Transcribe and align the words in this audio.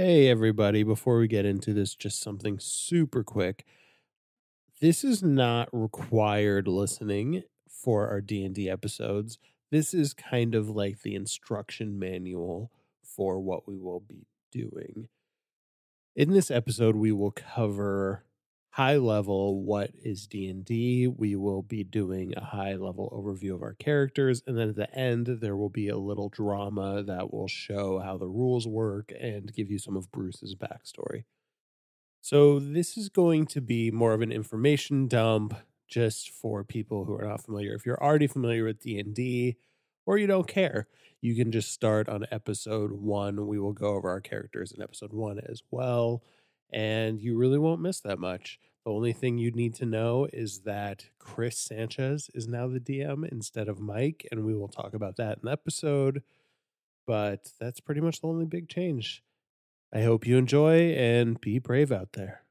Hey, 0.00 0.28
everybody. 0.28 0.84
Before 0.84 1.18
we 1.18 1.26
get 1.26 1.44
into 1.44 1.74
this, 1.74 1.96
just 1.96 2.22
something 2.22 2.60
super 2.60 3.24
quick. 3.24 3.66
This 4.80 5.02
is 5.02 5.24
not 5.24 5.68
required 5.72 6.68
listening 6.68 7.42
for 7.68 8.06
our 8.06 8.20
D&D 8.20 8.70
episodes. 8.70 9.40
This 9.72 9.92
is 9.92 10.14
kind 10.14 10.54
of 10.54 10.70
like 10.70 11.02
the 11.02 11.16
instruction 11.16 11.98
manual 11.98 12.70
for 13.02 13.40
what 13.40 13.66
we 13.66 13.76
will 13.76 13.98
be 13.98 14.28
doing. 14.52 15.08
In 16.14 16.30
this 16.30 16.48
episode, 16.48 16.94
we 16.94 17.10
will 17.10 17.32
cover 17.32 18.22
high 18.70 18.96
level 18.96 19.62
what 19.62 19.90
is 20.02 20.26
D&D. 20.26 21.08
We 21.08 21.36
will 21.36 21.62
be 21.62 21.84
doing 21.84 22.34
a 22.36 22.44
high 22.44 22.74
level 22.74 23.10
overview 23.12 23.54
of 23.54 23.62
our 23.62 23.74
characters 23.74 24.42
and 24.46 24.56
then 24.56 24.68
at 24.68 24.76
the 24.76 24.94
end 24.94 25.26
there 25.40 25.56
will 25.56 25.70
be 25.70 25.88
a 25.88 25.96
little 25.96 26.28
drama 26.28 27.02
that 27.02 27.32
will 27.32 27.48
show 27.48 27.98
how 27.98 28.18
the 28.18 28.28
rules 28.28 28.66
work 28.66 29.12
and 29.18 29.54
give 29.54 29.70
you 29.70 29.78
some 29.78 29.96
of 29.96 30.12
Bruce's 30.12 30.54
backstory. 30.54 31.24
So 32.20 32.58
this 32.58 32.96
is 32.96 33.08
going 33.08 33.46
to 33.46 33.60
be 33.60 33.90
more 33.90 34.12
of 34.12 34.20
an 34.20 34.32
information 34.32 35.08
dump 35.08 35.54
just 35.88 36.30
for 36.30 36.62
people 36.62 37.04
who 37.04 37.14
are 37.14 37.26
not 37.26 37.44
familiar. 37.44 37.74
If 37.74 37.86
you're 37.86 38.02
already 38.02 38.26
familiar 38.26 38.64
with 38.64 38.80
D&D 38.80 39.56
or 40.04 40.18
you 40.18 40.26
don't 40.26 40.46
care, 40.46 40.86
you 41.20 41.34
can 41.34 41.50
just 41.50 41.72
start 41.72 42.08
on 42.08 42.26
episode 42.30 42.92
1. 42.92 43.46
We 43.46 43.58
will 43.58 43.72
go 43.72 43.94
over 43.94 44.10
our 44.10 44.20
characters 44.20 44.72
in 44.72 44.82
episode 44.82 45.12
1 45.12 45.40
as 45.48 45.62
well 45.70 46.22
and 46.70 47.20
you 47.20 47.36
really 47.36 47.58
won't 47.58 47.80
miss 47.80 48.00
that 48.00 48.18
much. 48.18 48.58
The 48.84 48.92
only 48.92 49.12
thing 49.12 49.38
you'd 49.38 49.56
need 49.56 49.74
to 49.74 49.86
know 49.86 50.28
is 50.32 50.60
that 50.60 51.06
Chris 51.18 51.58
Sanchez 51.58 52.30
is 52.34 52.48
now 52.48 52.68
the 52.68 52.80
DM 52.80 53.30
instead 53.30 53.68
of 53.68 53.80
Mike, 53.80 54.26
and 54.30 54.44
we 54.44 54.54
will 54.54 54.68
talk 54.68 54.94
about 54.94 55.16
that 55.16 55.38
in 55.38 55.44
the 55.44 55.52
episode. 55.52 56.22
But 57.06 57.52
that's 57.60 57.80
pretty 57.80 58.00
much 58.00 58.20
the 58.20 58.28
only 58.28 58.46
big 58.46 58.68
change. 58.68 59.22
I 59.92 60.02
hope 60.02 60.26
you 60.26 60.36
enjoy 60.36 60.92
and 60.92 61.40
be 61.40 61.58
brave 61.58 61.90
out 61.90 62.12
there. 62.12 62.42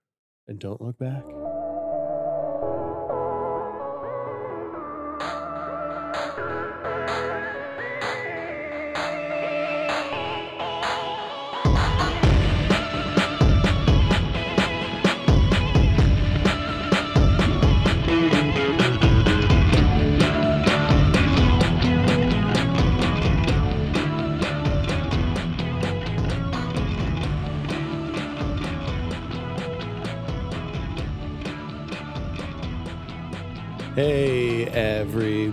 And 0.48 0.60
don't 0.60 0.82
look 0.82 0.98
back. 0.98 1.24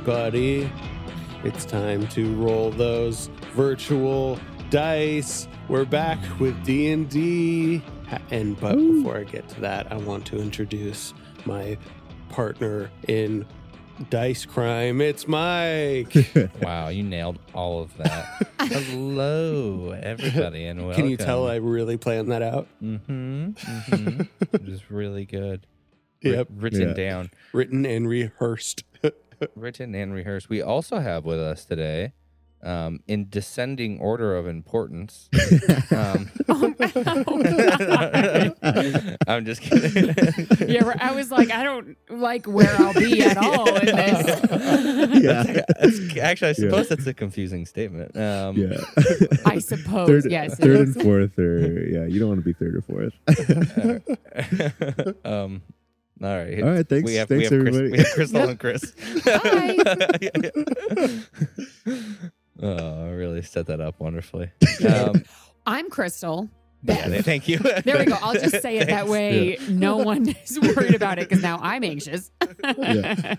Everybody. 0.07 0.71
It's 1.45 1.65
time 1.65 2.07
to 2.09 2.35
roll 2.35 2.71
those 2.71 3.31
virtual 3.55 4.39
dice. 4.69 5.49
We're 5.67 5.87
back 5.87 6.19
with 6.39 6.63
D&D. 6.63 7.83
And 8.31 8.61
but 8.61 8.77
before 8.77 9.17
I 9.17 9.25
get 9.25 9.49
to 9.51 9.61
that, 9.63 9.91
I 9.91 9.97
want 9.97 10.27
to 10.27 10.37
introduce 10.37 11.15
my 11.47 11.79
partner 12.29 12.91
in 13.09 13.47
dice 14.11 14.45
crime. 14.45 15.01
It's 15.01 15.27
Mike. 15.27 16.15
Wow, 16.61 16.89
you 16.89 17.03
nailed 17.03 17.39
all 17.55 17.81
of 17.81 17.97
that. 17.97 18.47
Hello, 18.61 19.93
everybody, 19.93 20.67
and 20.67 20.81
welcome. 20.87 21.01
Can 21.03 21.11
you 21.11 21.17
tell 21.17 21.49
I 21.49 21.57
really 21.57 21.97
planned 21.97 22.31
that 22.31 22.43
out? 22.43 22.69
Mm-hmm. 22.83 23.53
mm-hmm. 23.53 24.21
it 24.53 24.67
was 24.67 24.91
really 24.91 25.25
good. 25.25 25.67
Writ- 26.23 26.35
Yep. 26.37 26.49
written 26.57 26.89
Yeah. 26.89 26.95
down, 26.95 27.31
Written 27.53 27.85
and 27.85 28.09
rehearsed. 28.09 28.85
Written 29.55 29.95
and 29.95 30.13
rehearsed. 30.15 30.49
We 30.49 30.63
also 30.63 30.99
have 31.01 31.25
with 31.25 31.39
us 31.41 31.65
today, 31.65 32.13
um, 32.63 33.01
in 33.07 33.29
descending 33.29 33.99
order 34.01 34.35
of 34.37 34.47
importance. 34.47 35.29
um, 35.91 36.31
Oh, 36.49 36.75
I'm 39.27 39.45
just 39.45 39.61
kidding. 39.61 40.15
yeah. 40.69 40.95
I 40.99 41.13
was 41.13 41.31
like, 41.31 41.51
I 41.51 41.63
don't 41.65 41.97
like 42.09 42.47
where 42.47 42.75
I'll 42.77 42.95
be 42.95 43.23
at 43.23 43.37
all 43.43 43.69
in 43.77 43.87
this. 43.87 44.41
yeah. 45.23 45.43
That's- 45.43 46.17
actually, 46.21 46.49
I 46.51 46.53
suppose 46.53 46.89
that's 46.89 47.07
a 47.07 47.13
confusing 47.15 47.67
statement. 47.67 48.17
Um, 48.17 48.57
Yeah. 48.57 48.79
I 49.45 49.59
suppose, 49.59 50.09
third, 50.09 50.25
yes. 50.31 50.57
third 50.59 50.77
and 50.89 50.95
fourth, 51.03 51.39
or 51.39 51.87
yeah, 51.87 52.07
you 52.07 52.19
don't 52.19 52.29
want 52.29 52.41
to 52.41 52.45
be 52.45 52.53
third 52.55 52.77
or 52.77 52.83
fourth. 52.83 53.13
um, 55.25 55.63
all 56.23 56.29
right. 56.37 56.63
All 56.63 56.71
right, 56.71 56.89
thanks- 56.89 57.07
We 57.11 57.15
have, 57.17 57.29
thanks, 57.29 57.51
we 57.51 57.57
have 57.57 57.67
everybody. 57.67 57.91
Chris, 58.13 58.33
we 58.33 58.39
have 58.39 58.49
Crystal 58.49 58.49
and 58.49 58.59
Chris. 58.59 58.95
Hi. 59.25 59.77
oh, 62.63 63.07
I 63.07 63.11
really 63.11 63.43
set 63.43 63.67
that 63.67 63.81
up 63.81 64.01
wonderfully. 64.01 64.51
Um, 64.89 65.25
I'm 65.67 65.89
Crystal. 65.91 66.49
yeah, 66.83 67.23
thank 67.23 67.49
you. 67.49 67.59
There 67.59 67.99
we 67.99 68.05
go. 68.05 68.17
I'll 68.21 68.35
just 68.35 68.61
say 68.61 68.77
it 68.77 68.89
that 68.89 69.07
Thanks. 69.07 69.11
way. 69.11 69.57
No 69.71 69.97
one 69.97 70.29
is 70.29 70.61
worried 70.61 70.95
about 70.95 71.19
it 71.19 71.27
because 71.29 71.43
now 71.43 71.59
I'm 71.63 71.83
anxious. 71.85 72.31
Yeah. 72.77 73.37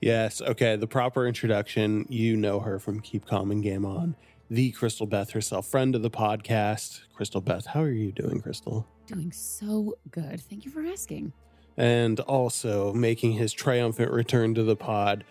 Yes. 0.00 0.40
Okay. 0.40 0.76
The 0.76 0.86
proper 0.86 1.26
introduction. 1.26 2.06
You 2.08 2.36
know 2.36 2.60
her 2.60 2.78
from 2.78 3.00
Keep 3.00 3.26
Calm 3.26 3.50
and 3.50 3.60
Game 3.62 3.84
On. 3.84 4.14
The 4.48 4.70
Crystal 4.70 5.06
Beth 5.06 5.30
herself, 5.30 5.66
friend 5.66 5.96
of 5.96 6.02
the 6.02 6.10
podcast. 6.10 7.00
Crystal 7.14 7.40
Beth, 7.40 7.66
how 7.66 7.82
are 7.82 7.90
you 7.90 8.12
doing, 8.12 8.40
Crystal? 8.40 8.86
Doing 9.06 9.30
so 9.30 9.96
good. 10.10 10.40
Thank 10.40 10.64
you 10.64 10.70
for 10.70 10.84
asking. 10.84 11.32
And 11.76 12.18
also 12.20 12.92
making 12.92 13.32
his 13.32 13.52
triumphant 13.52 14.10
return 14.10 14.54
to 14.54 14.64
the 14.64 14.74
pod 14.74 15.24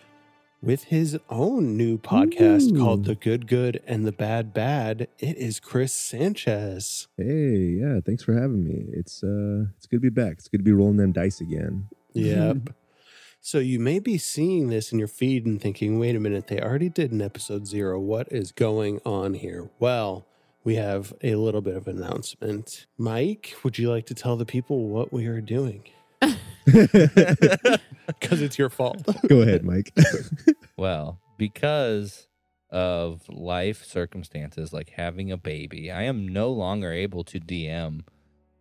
with 0.62 0.84
his 0.84 1.18
own 1.28 1.76
new 1.76 1.98
podcast 1.98 2.72
Ooh. 2.72 2.78
called 2.78 3.04
The 3.04 3.14
Good 3.14 3.46
Good 3.46 3.82
and 3.86 4.06
the 4.06 4.12
Bad 4.12 4.54
Bad. 4.54 5.08
It 5.18 5.36
is 5.36 5.60
Chris 5.60 5.92
Sanchez. 5.92 7.08
hey, 7.18 7.76
yeah, 7.80 8.00
thanks 8.04 8.22
for 8.22 8.32
having 8.32 8.64
me. 8.64 8.86
It's 8.92 9.22
uh, 9.22 9.66
it's 9.76 9.86
good 9.86 9.96
to 9.96 10.00
be 10.00 10.08
back. 10.08 10.34
It's 10.38 10.48
good 10.48 10.58
to 10.58 10.64
be 10.64 10.72
rolling 10.72 10.96
them 10.96 11.12
dice 11.12 11.40
again. 11.40 11.88
Yep. 12.14 12.70
so 13.40 13.58
you 13.58 13.78
may 13.78 13.98
be 13.98 14.16
seeing 14.16 14.68
this 14.68 14.90
in 14.90 14.98
your 14.98 15.08
feed 15.08 15.44
and 15.44 15.60
thinking, 15.60 15.98
wait 15.98 16.16
a 16.16 16.20
minute, 16.20 16.46
they 16.46 16.60
already 16.60 16.88
did 16.88 17.12
in 17.12 17.20
episode 17.20 17.66
zero. 17.66 18.00
What 18.00 18.32
is 18.32 18.52
going 18.52 19.00
on 19.04 19.34
here? 19.34 19.70
Well, 19.78 20.26
we 20.66 20.74
have 20.74 21.12
a 21.22 21.36
little 21.36 21.60
bit 21.62 21.76
of 21.76 21.86
announcement. 21.86 22.86
Mike, 22.98 23.54
would 23.62 23.78
you 23.78 23.88
like 23.88 24.04
to 24.06 24.14
tell 24.14 24.36
the 24.36 24.44
people 24.44 24.88
what 24.88 25.12
we 25.12 25.26
are 25.26 25.40
doing? 25.40 25.84
Because 28.06 28.40
it's 28.42 28.58
your 28.58 28.70
fault. 28.70 29.02
Go 29.28 29.40
ahead, 29.42 29.64
Mike. 29.64 29.92
Well, 30.76 31.20
because 31.38 32.28
of 32.70 33.22
life 33.30 33.82
circumstances 33.84 34.72
like 34.74 34.90
having 34.90 35.32
a 35.32 35.36
baby, 35.38 35.90
I 35.90 36.02
am 36.02 36.28
no 36.28 36.50
longer 36.50 36.92
able 36.92 37.24
to 37.24 37.40
DM. 37.40 38.02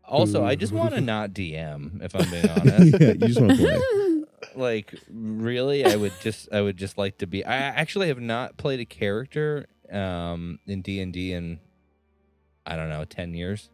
Also, 0.07 0.45
I 0.45 0.55
just 0.55 0.71
want 0.71 0.93
to 0.93 1.01
not 1.01 1.31
DM 1.31 2.01
if 2.01 2.15
I'm 2.15 2.29
being 2.31 2.49
honest. 2.57 3.01
yeah, 3.01 3.07
you 3.09 3.15
just 3.15 3.41
want 3.41 3.57
to 3.57 4.25
play. 4.37 4.51
like 4.55 4.93
really 5.11 5.83
i 5.85 5.95
would 5.95 6.13
just 6.21 6.47
i 6.53 6.61
would 6.61 6.77
just 6.77 6.97
like 6.97 7.17
to 7.17 7.27
be 7.27 7.43
i 7.43 7.55
actually 7.55 8.07
have 8.07 8.19
not 8.21 8.55
played 8.57 8.79
a 8.79 8.85
character 8.85 9.65
um 9.91 10.59
in 10.67 10.81
d&d 10.81 11.33
in 11.33 11.59
i 12.65 12.75
don't 12.75 12.89
know 12.89 13.03
10 13.05 13.33
years 13.33 13.69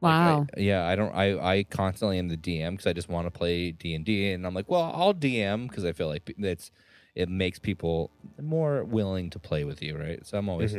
Like, 0.00 0.12
I- 0.14 0.32
Wow. 0.34 0.46
yeah 0.56 0.86
i 0.86 0.96
don't 0.96 1.14
i 1.14 1.38
i 1.56 1.62
constantly 1.64 2.18
am 2.18 2.28
the 2.28 2.36
dm 2.36 2.72
because 2.72 2.86
i 2.86 2.92
just 2.92 3.08
want 3.08 3.26
to 3.26 3.30
play 3.30 3.70
d&d 3.72 4.32
and 4.32 4.46
i'm 4.46 4.54
like 4.54 4.68
well 4.68 4.92
i'll 4.94 5.14
dm 5.14 5.68
because 5.68 5.84
i 5.84 5.92
feel 5.92 6.08
like 6.08 6.32
it's 6.38 6.70
it 7.14 7.28
makes 7.28 7.58
people 7.58 8.10
more 8.40 8.84
willing 8.84 9.30
to 9.30 9.38
play 9.38 9.64
with 9.64 9.82
you 9.82 9.96
right 9.98 10.26
so 10.26 10.38
i'm 10.38 10.48
always 10.48 10.74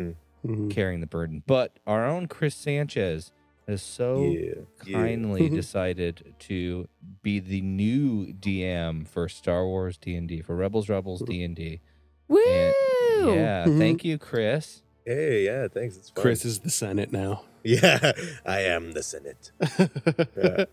Mhm. 0.46 0.72
carrying 0.72 1.02
the 1.02 1.08
burden 1.08 1.44
but 1.46 1.78
our 1.86 2.04
own 2.06 2.28
chris 2.28 2.56
sanchez 2.56 3.32
has 3.68 3.84
so 3.84 4.24
yeah. 4.24 4.54
kindly 4.92 5.50
Mhm. 5.50 5.54
decided 5.54 6.34
to 6.40 6.88
be 7.22 7.40
the 7.40 7.62
new 7.62 8.34
DM 8.34 9.06
for 9.08 9.30
Star 9.30 9.68
Wars 9.68 9.98
D 10.00 10.16
and 10.16 10.28
D 10.28 10.42
for 10.42 10.56
Rebels 10.56 10.90
Rebels 10.90 11.22
D 11.22 11.44
and 11.44 11.56
D. 11.56 11.80
Woo! 12.28 12.40
Yeah, 12.40 13.66
Mhm. 13.68 13.78
thank 13.78 14.04
you, 14.04 14.18
Chris. 14.18 14.82
Hey, 15.06 15.46
yeah, 15.46 15.68
thanks. 15.68 15.98
It's 15.98 16.10
fun. 16.10 16.22
Chris 16.22 16.46
is 16.46 16.60
the 16.60 16.70
Senate 16.70 17.12
now. 17.12 17.44
Yeah, 17.64 18.14
I 18.44 18.62
am 18.62 18.94
the 18.94 19.04
Senate. 19.04 19.52
Yeah. 20.36 20.66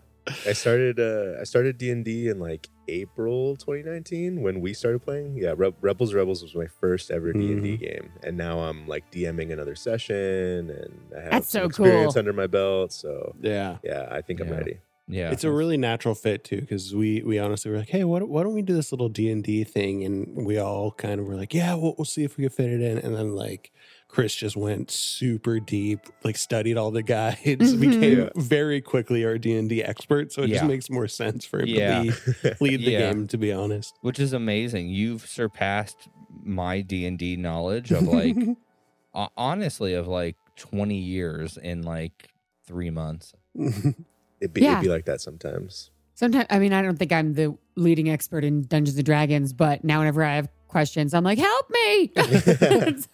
I 0.47 0.53
started 0.53 0.99
uh 0.99 1.39
I 1.39 1.43
started 1.43 1.77
D&D 1.77 2.27
in 2.29 2.39
like 2.39 2.67
April 2.87 3.55
2019 3.57 4.41
when 4.41 4.59
we 4.59 4.73
started 4.73 5.03
playing. 5.03 5.37
Yeah, 5.37 5.53
Re- 5.55 5.73
Rebels 5.81 6.15
Rebels 6.15 6.41
was 6.41 6.55
my 6.55 6.65
first 6.65 7.11
ever 7.11 7.31
D&D 7.31 7.77
game 7.77 8.11
and 8.23 8.37
now 8.37 8.59
I'm 8.61 8.87
like 8.87 9.09
DMing 9.11 9.51
another 9.53 9.75
session 9.75 10.71
and 10.71 10.99
I 11.15 11.21
have 11.21 11.31
That's 11.31 11.49
some 11.49 11.61
so 11.61 11.65
experience 11.67 12.13
cool. 12.13 12.19
under 12.19 12.33
my 12.33 12.47
belt, 12.47 12.91
so 12.91 13.35
yeah. 13.39 13.77
yeah, 13.83 14.07
I 14.09 14.21
think 14.21 14.39
I'm 14.41 14.47
Yeah. 14.49 14.55
ready. 14.55 14.77
Yeah, 15.11 15.31
It's 15.31 15.43
a 15.43 15.51
really 15.51 15.77
natural 15.77 16.13
fit 16.13 16.43
too, 16.43 16.61
because 16.61 16.93
we 16.95 17.23
we 17.23 17.39
honestly 17.39 17.71
were 17.71 17.77
like, 17.79 17.89
hey, 17.89 18.03
why, 18.03 18.19
don't- 18.19 18.29
why 18.29 18.43
don't 18.43 18.53
we 18.53 18.61
do 18.61 18.75
this 18.75 18.91
little 18.91 19.09
D 19.09 19.31
and 19.31 19.43
D 19.43 19.63
thing? 19.63 20.03
And 20.03 20.45
we 20.45 20.57
all 20.59 20.91
kind 20.91 21.19
of 21.19 21.25
were 21.27 21.35
like, 21.35 21.51
yeah, 21.53 21.73
we'll, 21.73 21.95
we'll 21.97 22.05
see 22.05 22.23
if 22.23 22.37
we 22.37 22.43
can 22.43 22.51
fit 22.51 22.69
it 22.69 22.81
in. 22.81 22.99
And 22.99 23.15
then 23.15 23.33
like 23.35 23.71
Chris 24.09 24.35
just 24.35 24.57
went 24.57 24.89
super 24.91 25.59
deep, 25.59 25.99
like 26.23 26.35
studied 26.35 26.75
all 26.77 26.89
the 26.91 27.03
guides, 27.03 27.75
Mhm. 27.75 27.79
became 27.79 28.19
Yeah. 28.19 28.29
very 28.35 28.81
quickly 28.81 29.23
our 29.23 29.37
D 29.37 29.55
and 29.55 29.69
D 29.69 29.83
expert. 29.83 30.31
So 30.33 30.41
it 30.43 30.47
just 30.47 30.65
makes 30.65 30.89
more 30.89 31.07
sense 31.07 31.45
for 31.45 31.59
him 31.61 31.67
Yeah. 31.67 32.03
to 32.03 32.09
lead, 32.43 32.57
lead 32.61 32.79
the 32.81 32.91
Yeah. 32.91 33.13
game. 33.13 33.27
To 33.27 33.37
be 33.37 33.51
honest, 33.53 33.93
which 34.01 34.19
is 34.19 34.33
amazing. 34.33 34.89
You've 34.89 35.25
surpassed 35.27 36.09
my 36.43 36.81
D 36.81 37.05
and 37.05 37.17
D 37.19 37.35
knowledge 37.37 37.91
of 37.91 38.03
like 38.03 38.35
ho- 39.13 39.29
honestly 39.37 39.93
of 39.93 40.07
like 40.07 40.35
20 40.55 40.97
years 40.97 41.55
in 41.57 41.83
like 41.83 42.29
three 42.65 42.89
months. 42.89 43.33
It'd 43.55 44.53
be, 44.53 44.61
Yeah. 44.61 44.73
it'd 44.73 44.83
be 44.83 44.89
like 44.89 45.05
that 45.05 45.21
sometimes. 45.21 45.91
Sometimes, 46.15 46.47
I 46.49 46.59
mean, 46.59 46.73
I 46.73 46.81
don't 46.81 46.97
think 46.97 47.11
I'm 47.13 47.33
the 47.33 47.55
leading 47.75 48.09
expert 48.09 48.43
in 48.43 48.63
Dungeons 48.63 48.97
and 48.97 49.05
Dragons, 49.05 49.53
but 49.53 49.83
now 49.83 49.99
whenever 49.99 50.23
I 50.23 50.35
have 50.35 50.49
questions, 50.69 51.13
I'm 51.13 51.23
like, 51.25 51.37
help 51.39 51.69
me. 51.69 52.11
it's, 52.15 53.07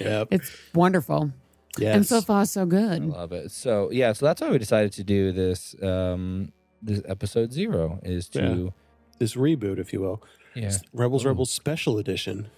yep. 0.00 0.28
it's 0.30 0.50
wonderful. 0.74 1.32
Yes. 1.78 1.96
And 1.96 2.06
so 2.06 2.20
far, 2.20 2.44
so 2.44 2.62
I 2.62 2.66
good. 2.66 3.04
love 3.06 3.32
it. 3.32 3.50
So 3.50 3.90
yeah, 3.90 4.12
so 4.12 4.26
that's 4.26 4.42
why 4.42 4.50
we 4.50 4.58
decided 4.58 4.92
to 4.92 5.02
do 5.02 5.32
this 5.32 5.74
um 5.82 6.52
this 6.82 7.00
episode 7.08 7.52
zero 7.52 7.98
is 8.02 8.28
to 8.30 8.74
this 9.18 9.34
reboot, 9.36 9.78
if 9.78 9.92
you 9.92 10.00
will, 10.00 10.22
yeah, 10.54 10.72
Rebels 10.92 11.24
Oh. 11.24 11.30
Rebels 11.30 11.50
Special 11.50 11.96
Edition. 11.98 12.48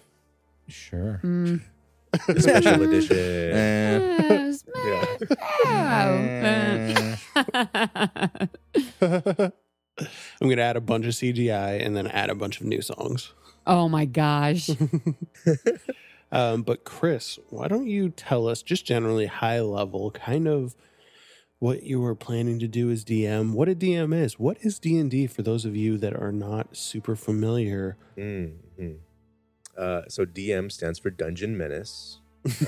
sure. 0.66 1.20
Mm. 1.22 1.60
Special 2.38 2.82
edition. 2.82 3.16
Yeah. 3.16 4.00
I'm 10.40 10.48
gonna 10.48 10.62
add 10.62 10.76
a 10.76 10.80
bunch 10.80 11.06
of 11.06 11.12
CGI 11.12 11.84
and 11.84 11.96
then 11.96 12.06
add 12.08 12.30
a 12.30 12.34
bunch 12.34 12.60
of 12.60 12.66
new 12.66 12.80
songs. 12.82 13.32
Oh 13.66 13.88
my 13.88 14.04
gosh. 14.04 14.70
Um, 16.32 16.62
but 16.62 16.82
Chris, 16.82 17.38
why 17.50 17.68
don't 17.68 17.86
you 17.86 18.08
tell 18.08 18.48
us 18.48 18.60
just 18.60 18.84
generally 18.84 19.26
high 19.26 19.60
level, 19.60 20.10
kind 20.10 20.48
of 20.48 20.74
what 21.60 21.84
you 21.84 22.00
were 22.00 22.16
planning 22.16 22.58
to 22.58 22.66
do 22.66 22.90
as 22.90 23.04
DM, 23.04 23.52
what 23.52 23.68
a 23.68 23.74
DM 23.74 24.12
is, 24.12 24.36
what 24.36 24.56
is 24.62 24.80
D 24.80 24.98
and 24.98 25.08
D 25.08 25.28
for 25.28 25.42
those 25.42 25.64
of 25.64 25.76
you 25.76 25.96
that 25.98 26.12
are 26.12 26.32
not 26.32 26.76
super 26.76 27.14
familiar. 27.14 27.96
Mhm. 28.18 28.96
Uh, 29.78 30.02
so 30.08 30.24
DM 30.24 30.72
stands 30.72 30.98
for 30.98 31.10
Dungeon 31.10 31.56
Menace. 31.56 32.18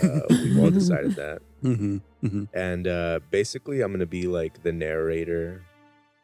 Uh, 0.01 0.21
we've 0.31 0.59
all 0.59 0.71
decided 0.83 1.17
that. 1.17 1.43
hmm 1.61 1.97
hmm 2.21 2.45
And 2.55 2.87
uh, 2.87 3.19
basically, 3.33 3.81
I'm 3.81 3.91
going 3.91 3.99
to 3.99 4.07
be 4.07 4.29
like 4.29 4.63
the 4.63 4.73
narrator 4.73 5.63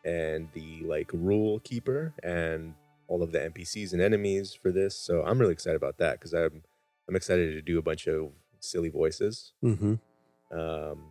and 0.04 0.48
the 0.52 0.82
like 0.84 1.10
rule 1.12 1.58
keeper 1.60 2.14
and 2.22 2.74
all 3.08 3.22
of 3.22 3.32
the 3.32 3.38
NPCs 3.38 3.92
and 3.92 4.00
enemies 4.00 4.54
for 4.54 4.70
this. 4.72 4.96
So 4.96 5.22
I'm 5.22 5.38
really 5.38 5.52
excited 5.52 5.76
about 5.76 5.98
that 5.98 6.18
because 6.18 6.32
I'm 6.32 6.62
I'm 7.08 7.16
excited 7.16 7.52
to 7.52 7.62
do 7.62 7.78
a 7.78 7.82
bunch 7.82 8.06
of 8.06 8.30
silly 8.60 8.88
voices. 8.88 9.52
hmm 9.60 9.94
Um, 10.50 11.10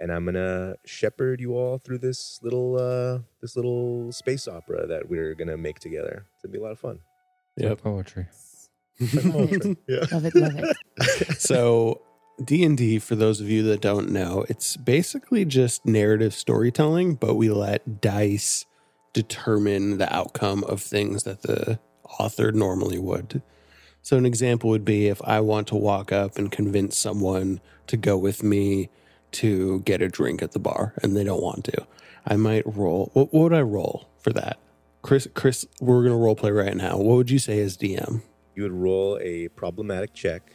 and 0.00 0.10
I'm 0.10 0.24
gonna 0.24 0.76
shepherd 0.86 1.40
you 1.40 1.54
all 1.54 1.78
through 1.78 1.98
this 1.98 2.40
little 2.42 2.76
uh, 2.78 3.20
this 3.40 3.54
little 3.56 4.10
space 4.12 4.48
opera 4.48 4.86
that 4.86 5.08
we're 5.08 5.34
gonna 5.34 5.56
make 5.56 5.78
together. 5.78 6.26
It's 6.34 6.42
gonna 6.42 6.52
be 6.52 6.58
a 6.58 6.62
lot 6.62 6.72
of 6.72 6.80
fun. 6.80 7.00
Yep. 7.56 7.82
poetry. 7.82 8.26
yeah. 9.00 10.04
Love 10.12 10.24
it, 10.24 10.34
love 10.34 10.56
it. 10.56 10.76
so 11.40 12.02
d&d 12.44 12.98
for 12.98 13.16
those 13.16 13.40
of 13.40 13.48
you 13.50 13.62
that 13.62 13.80
don't 13.80 14.10
know 14.10 14.44
it's 14.48 14.76
basically 14.76 15.44
just 15.44 15.84
narrative 15.84 16.32
storytelling 16.34 17.14
but 17.14 17.34
we 17.34 17.50
let 17.50 18.00
dice 18.00 18.64
determine 19.12 19.98
the 19.98 20.14
outcome 20.14 20.64
of 20.64 20.82
things 20.82 21.24
that 21.24 21.42
the 21.42 21.78
author 22.18 22.52
normally 22.52 22.98
would. 22.98 23.42
So 24.02 24.16
an 24.16 24.26
example 24.26 24.70
would 24.70 24.84
be 24.84 25.08
if 25.08 25.20
i 25.22 25.40
want 25.40 25.66
to 25.68 25.76
walk 25.76 26.12
up 26.12 26.38
and 26.38 26.50
convince 26.50 26.96
someone 26.96 27.60
to 27.86 27.96
go 27.96 28.16
with 28.16 28.42
me 28.42 28.88
to 29.32 29.80
get 29.80 30.02
a 30.02 30.08
drink 30.08 30.42
at 30.42 30.52
the 30.52 30.58
bar 30.58 30.94
and 31.02 31.16
they 31.16 31.24
don't 31.24 31.42
want 31.42 31.64
to. 31.66 31.86
I 32.26 32.36
might 32.36 32.64
roll 32.66 33.10
what, 33.12 33.32
what 33.32 33.50
would 33.50 33.54
i 33.54 33.60
roll 33.60 34.08
for 34.18 34.32
that? 34.32 34.58
Chris 35.02 35.28
chris 35.34 35.66
we're 35.80 36.02
going 36.02 36.12
to 36.12 36.16
role 36.16 36.36
play 36.36 36.50
right 36.50 36.76
now. 36.76 36.96
What 36.96 37.16
would 37.16 37.30
you 37.30 37.38
say 37.38 37.60
as 37.60 37.76
dm 37.76 38.22
You 38.54 38.62
would 38.64 38.72
roll 38.72 39.18
a 39.20 39.48
problematic 39.48 40.14
check. 40.14 40.54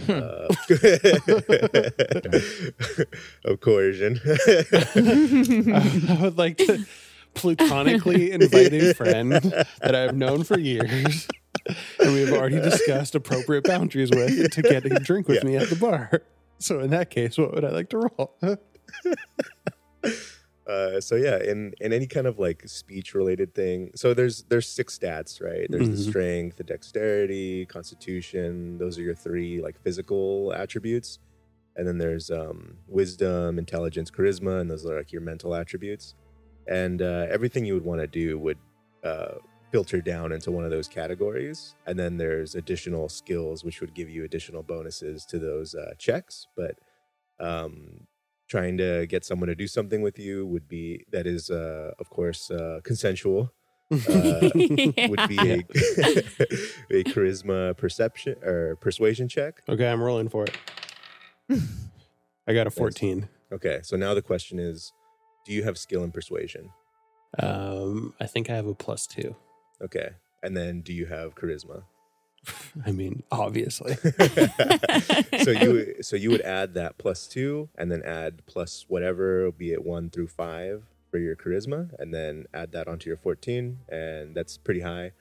Hmm. 0.00 0.12
uh, 0.12 0.48
of 3.44 3.60
coercion. 3.60 4.20
I 4.24 6.18
would 6.22 6.38
like 6.38 6.56
to 6.58 6.86
platonically 7.38 8.30
invite 8.38 8.72
a 8.72 8.92
friend 8.94 9.32
that 9.82 9.94
I've 9.94 10.14
known 10.16 10.44
for 10.44 10.58
years 10.58 11.28
and 12.02 12.12
we've 12.12 12.32
already 12.32 12.60
discussed 12.60 13.14
appropriate 13.14 13.64
boundaries 13.66 14.10
with 14.12 14.50
to 14.52 14.62
get 14.62 14.84
a 14.86 14.98
drink 14.98 15.28
with 15.28 15.38
Yeah. 15.44 15.50
me 15.50 15.56
at 15.56 15.68
the 15.70 15.76
bar. 15.76 16.10
So 16.60 16.80
in 16.80 16.90
that 16.90 17.10
case, 17.10 17.38
what 17.38 17.54
would 17.54 17.64
I 17.64 17.70
like 17.70 17.88
to 17.90 17.98
roll? 17.98 18.36
uh, 20.66 21.00
so 21.00 21.14
yeah, 21.16 21.38
in 21.42 21.72
in 21.80 21.92
any 21.92 22.06
kind 22.06 22.26
of 22.26 22.38
like 22.38 22.62
speech 22.68 23.14
related 23.14 23.54
thing. 23.54 23.90
So 23.94 24.12
there's 24.12 24.42
there's 24.44 24.68
six 24.68 24.98
stats, 24.98 25.40
right? 25.42 25.66
There's 25.70 25.88
the 25.88 25.94
Mhm. 25.96 26.08
strength, 26.08 26.56
the 26.56 26.64
dexterity, 26.64 27.64
constitution. 27.66 28.76
Those 28.78 28.98
are 28.98 29.02
your 29.02 29.14
three 29.14 29.60
like 29.62 29.80
physical 29.82 30.52
attributes. 30.52 31.18
And 31.76 31.86
then 31.86 31.98
there's 31.98 32.28
um, 32.30 32.78
wisdom, 32.88 33.56
intelligence, 33.56 34.10
charisma, 34.10 34.60
and 34.60 34.68
those 34.68 34.84
are 34.84 34.96
like 34.96 35.12
your 35.12 35.22
mental 35.22 35.54
attributes. 35.54 36.14
And 36.68 37.02
uh, 37.02 37.26
everything 37.30 37.64
you 37.64 37.74
would 37.74 37.84
want 37.84 38.00
to 38.00 38.06
do 38.06 38.38
would 38.38 38.58
uh, 39.02 39.34
filter 39.70 40.00
down 40.00 40.32
into 40.32 40.50
one 40.50 40.64
of 40.64 40.70
those 40.70 40.88
categories. 40.88 41.74
And 41.86 41.98
then 41.98 42.16
there's 42.16 42.54
additional 42.54 43.08
skills, 43.08 43.64
which 43.64 43.80
would 43.80 43.94
give 43.94 44.08
you 44.08 44.24
additional 44.24 44.62
bonuses 44.62 45.24
to 45.26 45.38
those 45.38 45.74
uh, 45.74 45.92
checks. 45.98 46.46
But 46.56 46.76
um, 47.40 48.06
trying 48.48 48.78
to 48.78 49.06
get 49.06 49.24
someone 49.24 49.48
to 49.48 49.54
do 49.54 49.66
something 49.66 50.02
with 50.02 50.18
you 50.18 50.46
would 50.46 50.68
be 50.68 51.04
that 51.10 51.26
is, 51.26 51.50
uh, 51.50 51.92
of 51.98 52.10
course, 52.10 52.50
uh, 52.50 52.80
consensual. 52.82 53.52
Uh, 53.90 54.50
would 55.08 55.28
be 55.28 55.38
a, 55.38 55.58
a 56.90 57.04
charisma 57.04 57.74
perception 57.74 58.36
or 58.44 58.76
persuasion 58.76 59.28
check. 59.28 59.62
okay, 59.66 59.90
I'm 59.90 60.02
rolling 60.02 60.28
for 60.28 60.44
it. 60.44 60.54
I 62.46 62.52
got 62.52 62.66
a 62.66 62.70
14. 62.70 63.28
Okay, 63.50 63.80
so 63.82 63.96
now 63.96 64.12
the 64.12 64.20
question 64.20 64.58
is, 64.58 64.92
do 65.48 65.54
you 65.54 65.64
have 65.64 65.78
skill 65.78 66.04
in 66.04 66.12
persuasion? 66.12 66.70
Um, 67.38 68.14
I 68.20 68.26
think 68.26 68.50
I 68.50 68.54
have 68.54 68.66
a 68.66 68.74
plus 68.74 69.06
two. 69.06 69.34
Okay, 69.82 70.10
and 70.42 70.54
then 70.54 70.82
do 70.82 70.92
you 70.92 71.06
have 71.06 71.34
charisma? 71.34 71.84
I 72.86 72.92
mean, 72.92 73.22
obviously. 73.32 73.94
so 75.42 75.50
you 75.50 75.94
so 76.02 76.16
you 76.16 76.30
would 76.30 76.42
add 76.42 76.74
that 76.74 76.98
plus 76.98 77.26
two, 77.26 77.70
and 77.76 77.90
then 77.90 78.02
add 78.02 78.44
plus 78.46 78.84
whatever, 78.88 79.50
be 79.50 79.72
it 79.72 79.82
one 79.84 80.10
through 80.10 80.28
five 80.28 80.84
for 81.10 81.18
your 81.18 81.34
charisma, 81.34 81.90
and 81.98 82.12
then 82.12 82.44
add 82.52 82.72
that 82.72 82.86
onto 82.86 83.08
your 83.08 83.16
fourteen, 83.16 83.78
and 83.88 84.34
that's 84.34 84.58
pretty 84.58 84.80
high. 84.80 85.12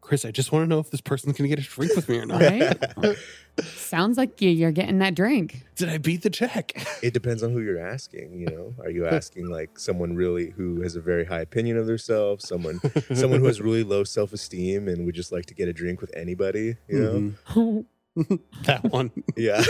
Chris, 0.00 0.24
I 0.24 0.30
just 0.30 0.52
want 0.52 0.62
to 0.64 0.68
know 0.68 0.78
if 0.78 0.90
this 0.90 1.00
person's 1.00 1.36
going 1.36 1.50
to 1.50 1.56
get 1.56 1.64
a 1.64 1.68
drink 1.68 1.96
with 1.96 2.08
me 2.08 2.18
or 2.18 2.26
not. 2.26 2.40
Right? 2.40 3.16
Sounds 3.64 4.16
like 4.16 4.40
you- 4.40 4.50
you're 4.50 4.70
getting 4.70 4.98
that 4.98 5.14
drink. 5.16 5.64
Did 5.74 5.88
I 5.88 5.98
beat 5.98 6.22
the 6.22 6.30
check? 6.30 6.72
It 7.02 7.12
depends 7.12 7.42
on 7.42 7.50
who 7.50 7.60
you're 7.60 7.84
asking. 7.84 8.38
You 8.38 8.46
know, 8.46 8.74
are 8.84 8.90
you 8.90 9.06
asking 9.06 9.48
like 9.48 9.78
someone 9.80 10.14
really 10.14 10.50
who 10.50 10.80
has 10.82 10.94
a 10.94 11.00
very 11.00 11.24
high 11.24 11.40
opinion 11.40 11.76
of 11.76 11.86
themselves, 11.86 12.46
someone 12.46 12.80
someone 13.14 13.40
who 13.40 13.46
has 13.46 13.60
really 13.60 13.82
low 13.82 14.04
self 14.04 14.32
esteem 14.32 14.86
and 14.86 15.06
would 15.06 15.14
just 15.16 15.32
like 15.32 15.46
to 15.46 15.54
get 15.54 15.66
a 15.68 15.72
drink 15.72 16.00
with 16.00 16.14
anybody? 16.16 16.76
You 16.88 17.00
know, 17.00 17.32
Mhm. 18.16 18.40
that 18.64 18.84
one. 18.84 19.10
yeah. 19.36 19.62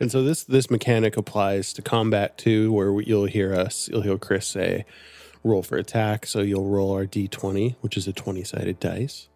and 0.00 0.10
so 0.12 0.22
this 0.22 0.44
this 0.44 0.70
mechanic 0.70 1.16
applies 1.16 1.72
to 1.74 1.82
combat 1.82 2.36
too, 2.38 2.72
where 2.72 3.00
you'll 3.00 3.26
hear 3.26 3.54
us, 3.54 3.88
you'll 3.88 4.02
hear 4.02 4.18
Chris 4.18 4.46
say, 4.46 4.84
"Roll 5.46 5.62
for 5.62 5.76
attack." 5.76 6.26
So 6.26 6.40
you'll 6.40 6.68
roll 6.68 6.92
our 6.92 7.06
d20, 7.06 7.76
which 7.80 7.96
is 7.96 8.06
a 8.08 8.12
twenty 8.12 8.44
sided 8.44 8.80
dice. 8.80 9.28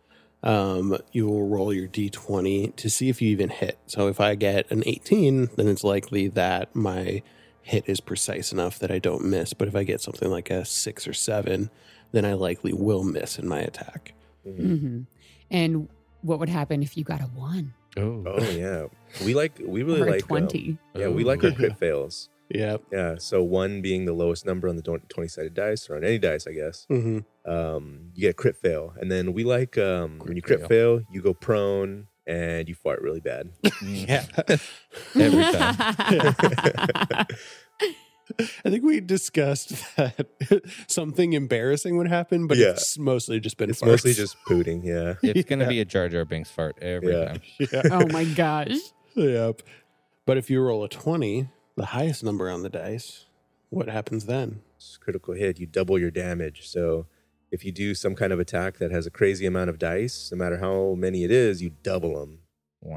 Um, 0.42 0.96
you 1.12 1.26
will 1.26 1.46
roll 1.46 1.70
your 1.72 1.86
d20 1.86 2.74
to 2.76 2.88
see 2.88 3.08
if 3.10 3.20
you 3.20 3.28
even 3.28 3.50
hit. 3.50 3.78
So 3.86 4.08
if 4.08 4.20
I 4.20 4.34
get 4.36 4.70
an 4.70 4.82
18, 4.86 5.50
then 5.56 5.68
it's 5.68 5.84
likely 5.84 6.28
that 6.28 6.74
my 6.74 7.22
hit 7.60 7.84
is 7.86 8.00
precise 8.00 8.50
enough 8.50 8.78
that 8.78 8.90
I 8.90 8.98
don't 8.98 9.24
miss. 9.26 9.52
But 9.52 9.68
if 9.68 9.76
I 9.76 9.84
get 9.84 10.00
something 10.00 10.30
like 10.30 10.48
a 10.48 10.64
six 10.64 11.06
or 11.06 11.12
seven, 11.12 11.68
then 12.12 12.24
I 12.24 12.32
likely 12.32 12.72
will 12.72 13.04
miss 13.04 13.38
in 13.38 13.46
my 13.46 13.60
attack. 13.60 14.14
Mhm. 14.48 14.78
hmm 14.80 15.00
And 15.50 15.88
what 16.22 16.38
would 16.40 16.48
happen 16.48 16.82
if 16.82 16.96
you 16.96 17.04
got 17.04 17.20
a 17.20 17.24
one 17.26 17.74
Oh, 17.98 18.22
Oh 18.26 18.50
yeah, 18.52 18.86
we 19.24 19.34
like 19.34 19.60
we 19.62 19.82
really 19.82 20.00
or 20.00 20.06
a 20.06 20.10
like 20.12 20.22
um, 20.22 20.28
twenty? 20.28 20.78
yeah, 20.94 21.08
we 21.08 21.22
like 21.22 21.44
our 21.44 21.50
crit 21.52 21.76
fails. 21.76 22.30
Yep. 22.52 22.82
Yeah, 22.92 23.14
so 23.18 23.42
one 23.42 23.80
being 23.80 24.04
the 24.06 24.12
lowest 24.12 24.44
number 24.44 24.68
on 24.68 24.76
the 24.76 24.82
twenty 24.82 25.28
sided 25.28 25.54
dice 25.54 25.88
or 25.88 25.96
on 25.96 26.04
any 26.04 26.18
dice, 26.18 26.46
I 26.46 26.52
guess. 26.52 26.84
hmm 26.88 27.18
Um, 27.44 28.10
you 28.14 28.22
get 28.22 28.30
a 28.30 28.34
crit 28.34 28.56
fail, 28.56 28.94
and 29.00 29.10
then 29.10 29.32
we 29.32 29.44
like 29.44 29.78
um, 29.78 30.18
when 30.24 30.36
you 30.36 30.42
crit 30.42 30.60
fail. 30.60 30.68
fail, 30.68 31.00
you 31.12 31.22
go 31.22 31.32
prone 31.34 32.08
and 32.26 32.68
you 32.68 32.74
fart 32.74 33.00
really 33.02 33.20
bad. 33.20 33.50
Yeah. 33.82 34.24
Every 35.14 35.42
time. 35.42 35.74
I 38.64 38.70
think 38.70 38.84
we 38.84 39.00
discussed 39.00 39.72
that 39.96 40.26
something 40.86 41.32
embarrassing 41.32 41.96
would 41.96 42.06
happen, 42.08 42.46
but 42.46 42.58
Yeah. 42.58 42.70
it's 42.70 42.96
mostly 42.96 43.40
just 43.40 43.56
been 43.56 43.70
It's 43.70 43.80
farts. 43.80 43.86
mostly 43.86 44.12
just 44.12 44.36
pooting. 44.46 44.84
Yeah. 44.84 45.14
It's 45.22 45.48
gonna 45.48 45.64
Yeah. 45.64 45.68
be 45.70 45.80
a 45.80 45.84
Jar 45.84 46.08
Jar 46.08 46.24
Binks 46.24 46.48
fart 46.50 46.76
every 46.80 47.12
Yeah. 47.12 47.24
time. 47.24 47.40
yeah. 47.58 47.82
Oh 47.90 48.06
my 48.08 48.24
gosh. 48.24 48.76
Yep. 49.16 49.62
But 50.26 50.36
if 50.36 50.48
you 50.48 50.60
roll 50.62 50.84
a 50.84 50.88
20, 50.88 51.48
the 51.76 51.86
highest 51.86 52.22
number 52.24 52.50
on 52.50 52.62
the 52.62 52.68
dice, 52.68 53.26
what 53.70 53.88
happens 53.88 54.26
then? 54.26 54.62
It's 54.76 54.96
critical 54.96 55.34
hit. 55.34 55.58
You 55.58 55.66
double 55.66 55.98
your 55.98 56.10
damage. 56.10 56.68
So 56.68 57.06
if 57.50 57.64
you 57.64 57.72
do 57.72 57.94
some 57.94 58.14
kind 58.14 58.32
of 58.32 58.40
attack 58.40 58.78
that 58.78 58.90
has 58.90 59.06
a 59.06 59.10
crazy 59.10 59.46
amount 59.46 59.70
of 59.70 59.78
dice, 59.78 60.30
no 60.32 60.38
matter 60.38 60.58
how 60.58 60.94
many 60.96 61.24
it 61.24 61.30
is, 61.30 61.62
you 61.62 61.72
double 61.82 62.20
them. 62.20 62.38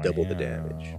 Double 0.02 0.24
the 0.24 0.34
damage. 0.34 0.94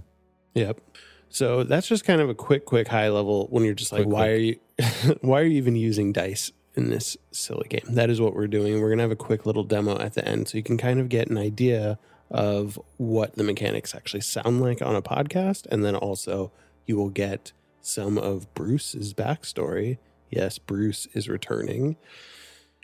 Yep. 0.54 0.80
So 1.28 1.64
that's 1.64 1.88
just 1.88 2.04
kind 2.04 2.20
of 2.20 2.30
a 2.30 2.34
quick, 2.34 2.64
quick 2.64 2.88
high 2.88 3.08
level 3.08 3.48
when 3.50 3.64
you're 3.64 3.74
just 3.74 3.92
like, 3.92 4.04
Quick, 4.04 4.14
why 4.14 4.28
are 4.28 4.36
you 4.36 4.56
why 5.20 5.40
are 5.40 5.44
you 5.44 5.56
even 5.56 5.74
using 5.76 6.12
dice 6.12 6.52
in 6.76 6.90
this 6.90 7.16
silly 7.32 7.66
game? 7.68 7.84
That 7.88 8.10
is 8.10 8.20
what 8.20 8.34
we're 8.34 8.46
doing. 8.46 8.80
We're 8.80 8.90
gonna 8.90 9.02
have 9.02 9.10
a 9.10 9.16
quick 9.16 9.44
little 9.44 9.64
demo 9.64 9.98
at 9.98 10.14
the 10.14 10.26
end 10.26 10.48
so 10.48 10.56
you 10.56 10.62
can 10.62 10.78
kind 10.78 11.00
of 11.00 11.08
get 11.08 11.28
an 11.28 11.36
idea 11.36 11.98
of 12.30 12.78
what 12.96 13.34
the 13.34 13.42
mechanics 13.42 13.94
actually 13.94 14.20
sound 14.20 14.60
like 14.60 14.80
on 14.82 14.94
a 14.94 15.02
podcast. 15.02 15.66
And 15.66 15.84
then 15.84 15.96
also 15.96 16.52
you 16.86 16.96
will 16.96 17.10
get 17.10 17.52
some 17.86 18.18
of 18.18 18.52
Bruce's 18.54 19.14
backstory. 19.14 19.98
Yes, 20.30 20.58
Bruce 20.58 21.06
is 21.14 21.28
returning. 21.28 21.96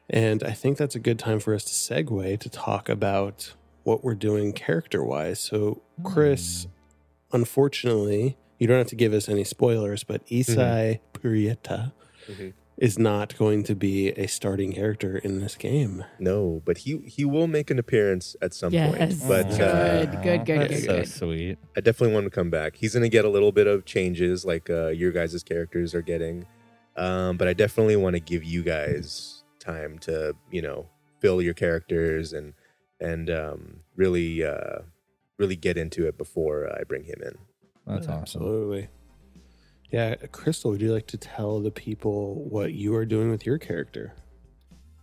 And 0.09 0.43
I 0.45 0.53
think 0.53 0.79
that's 0.79 0.95
a 0.95 1.01
good 1.01 1.19
time 1.19 1.41
for 1.41 1.55
us 1.55 1.65
to 1.65 1.73
segue 1.73 2.39
to 2.41 2.49
talk 2.49 2.89
about 2.89 3.55
what 3.83 4.05
we're 4.05 4.15
doing 4.15 4.53
character 4.53 5.03
wise. 5.03 5.41
So, 5.41 5.83
Chris, 6.05 6.67
unfortunately, 7.33 8.37
you 8.59 8.67
don't 8.67 8.79
have 8.79 8.87
to 8.89 8.97
give 8.97 9.13
us 9.13 9.29
any 9.29 9.45
spoilers, 9.45 10.05
but 10.05 10.25
Isai 10.27 11.01
Purieta 11.15 11.93
Mhm. 12.31 12.53
Is 12.77 12.99
not 12.99 13.37
going 13.37 13.63
to 13.65 13.75
be 13.75 14.09
a 14.11 14.27
starting 14.27 14.73
character 14.73 15.17
in 15.19 15.41
this 15.41 15.57
game. 15.57 16.05
No, 16.19 16.63
but 16.65 16.79
he 16.79 16.99
he 17.07 17.25
will 17.25 17.47
make 17.47 17.71
an 17.71 17.79
appearance 17.79 18.35
at 18.41 18.55
some 18.55 18.73
point. 18.73 18.99
Yes. 18.99 19.23
But 19.27 19.49
Good, 19.51 19.61
uh, 19.61 20.05
good, 20.23 20.47
good, 20.47 20.61
That's 20.61 20.73
good, 20.73 20.85
so 20.85 20.97
good. 20.97 21.09
sweet. 21.09 21.59
I 21.77 21.81
definitely 21.81 22.15
want 22.15 22.25
him 22.25 22.31
to 22.31 22.35
come 22.35 22.51
back. 22.51 22.77
He's 22.77 22.95
going 22.95 23.03
to 23.03 23.09
get 23.09 23.25
a 23.25 23.29
little 23.29 23.53
bit 23.53 23.67
of 23.67 23.85
changes 23.85 24.45
like 24.45 24.71
uh, 24.71 24.89
your 24.89 25.13
guys' 25.13 25.43
characters 25.43 25.95
are 25.95 26.03
getting. 26.03 26.47
Um, 26.97 27.37
but 27.37 27.49
I 27.49 27.53
definitely 27.55 27.97
want 27.97 28.15
to 28.17 28.21
give 28.21 28.45
you 28.45 28.63
guys 28.63 29.45
time 29.59 29.99
to, 30.01 30.35
you 30.51 30.61
know, 30.63 30.89
fill 31.21 31.41
your 31.41 31.55
characters 31.55 32.33
and 32.33 32.55
and 33.01 33.31
um, 33.31 33.81
really 33.97 34.45
uh, 34.45 34.81
really 35.39 35.57
get 35.57 35.77
into 35.77 36.07
it 36.07 36.17
before 36.19 36.69
I 36.79 36.85
bring 36.85 37.05
him 37.05 37.21
in. 37.25 37.37
That's 37.87 38.07
awesome. 38.07 38.23
Absolutely. 38.23 38.89
Yeah, 39.93 40.15
Crystal, 40.33 40.71
would 40.71 40.81
you 40.81 40.93
like 40.93 41.07
to 41.09 41.19
tell 41.19 41.61
the 41.61 41.71
people 41.71 42.47
what 42.49 42.73
you 42.73 42.95
are 42.95 43.05
doing 43.05 43.31
with 43.31 43.45
your 43.45 43.59
character? 43.59 44.15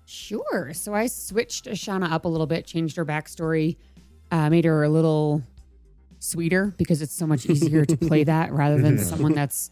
Sure. 0.08 0.72
So 0.74 0.96
I 0.96 1.06
switched 1.06 1.66
Ashana 1.66 2.12
up 2.12 2.26
a 2.26 2.28
little 2.28 2.48
bit, 2.48 2.66
changed 2.66 2.98
her 2.98 3.06
backstory, 3.06 3.78
uh, 4.32 4.50
made 4.50 4.66
her 4.66 4.84
a 4.84 4.90
little 4.90 5.44
sweeter 6.18 6.74
because 6.78 7.04
it's 7.04 7.14
so 7.14 7.28
much 7.28 7.46
easier 7.46 7.86
to 7.86 7.96
play 7.96 8.24
that 8.24 8.52
rather 8.52 8.82
than 8.82 8.98
someone 8.98 9.34
that's 9.34 9.70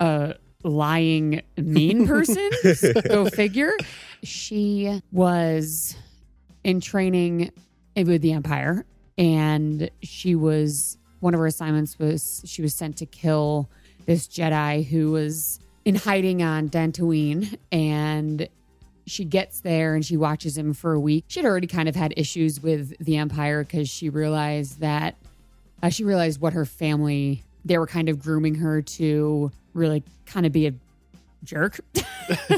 a 0.00 0.36
lying, 0.64 1.42
mean 1.58 2.06
person. 2.06 2.50
Go 3.08 3.28
figure. 3.28 3.76
She 4.22 5.02
was 5.12 5.96
in 6.64 6.80
training 6.80 7.52
with 7.94 8.22
the 8.22 8.32
Empire, 8.32 8.86
and 9.18 9.90
she 10.02 10.34
was 10.34 10.96
one 11.20 11.34
of 11.34 11.40
her 11.40 11.46
assignments 11.46 11.98
was 11.98 12.42
she 12.46 12.62
was 12.62 12.74
sent 12.74 12.96
to 12.98 13.06
kill 13.06 13.70
this 14.06 14.26
Jedi 14.26 14.84
who 14.86 15.10
was 15.10 15.60
in 15.84 15.94
hiding 15.94 16.42
on 16.42 16.68
Dantooine, 16.68 17.58
and 17.70 18.48
she 19.06 19.24
gets 19.24 19.60
there 19.60 19.94
and 19.94 20.04
she 20.04 20.16
watches 20.16 20.58
him 20.58 20.74
for 20.74 20.92
a 20.92 21.00
week. 21.00 21.24
She 21.28 21.40
had 21.40 21.46
already 21.46 21.68
kind 21.68 21.88
of 21.88 21.94
had 21.94 22.12
issues 22.16 22.60
with 22.60 22.96
the 22.98 23.16
Empire 23.16 23.62
because 23.62 23.88
she 23.88 24.08
realized 24.08 24.80
that 24.80 25.16
uh, 25.82 25.90
she 25.90 26.04
realized 26.04 26.40
what 26.40 26.54
her 26.54 26.64
family 26.64 27.44
they 27.64 27.78
were 27.78 27.86
kind 27.86 28.08
of 28.08 28.20
grooming 28.20 28.54
her 28.54 28.80
to 28.80 29.50
really 29.74 30.02
kind 30.24 30.46
of 30.46 30.52
be 30.52 30.68
a 30.68 30.74
jerk. 31.44 31.80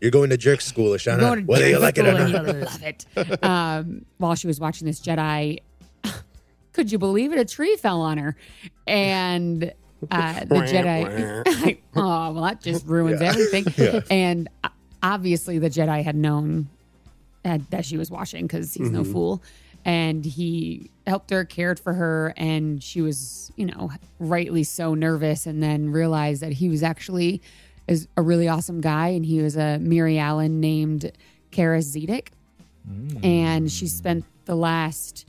You're 0.00 0.10
going 0.10 0.30
to 0.30 0.36
jerk 0.36 0.60
school, 0.60 0.92
Ashana, 0.92 1.44
whether 1.46 1.68
you 1.68 1.78
like 1.78 1.98
it 1.98 2.06
or 2.06 2.12
not. 2.12 2.28
you 2.28 2.52
love 2.52 2.82
it. 2.82 3.44
Um, 3.44 4.06
while 4.18 4.34
she 4.34 4.46
was 4.46 4.58
watching 4.58 4.86
this 4.86 5.00
Jedi, 5.00 5.58
could 6.72 6.90
you 6.90 6.98
believe 6.98 7.32
it? 7.32 7.38
A 7.38 7.44
tree 7.44 7.76
fell 7.76 8.00
on 8.00 8.18
her, 8.18 8.36
and 8.86 9.72
uh, 10.10 10.40
the 10.44 10.54
Jedi. 10.56 11.78
oh 11.96 12.32
well, 12.32 12.42
that 12.44 12.60
just 12.60 12.86
ruins 12.86 13.20
Yeah. 13.20 13.28
everything. 13.30 13.64
Yeah. 13.76 14.00
And 14.10 14.48
uh, 14.64 14.68
obviously, 15.02 15.58
the 15.58 15.70
Jedi 15.70 16.02
had 16.04 16.16
known 16.16 16.68
that 17.70 17.84
she 17.84 17.96
was 17.96 18.10
washing 18.10 18.46
because 18.46 18.74
he's 18.74 18.90
no 18.90 19.04
fool. 19.04 19.40
And 19.84 20.24
he 20.24 20.90
helped 21.06 21.30
her, 21.30 21.44
cared 21.44 21.78
for 21.78 21.94
her, 21.94 22.34
and 22.36 22.82
she 22.82 23.00
was, 23.02 23.52
you 23.54 23.66
know, 23.66 23.92
rightly 24.18 24.64
so 24.64 24.94
nervous. 24.94 25.46
And 25.46 25.62
then 25.62 25.90
realized 25.92 26.42
that 26.42 26.52
he 26.54 26.68
was 26.68 26.82
actually 26.82 27.40
is 27.86 28.08
a 28.16 28.22
really 28.22 28.48
awesome 28.48 28.80
guy, 28.80 29.08
and 29.10 29.24
he 29.24 29.40
was 29.40 29.56
a 29.56 29.78
Mirialan 29.80 30.50
named 30.58 31.12
Kara 31.52 31.78
Zedek, 31.78 32.28
and 33.22 33.70
she 33.70 33.86
spent 33.86 34.24
the 34.46 34.56
last 34.56 35.24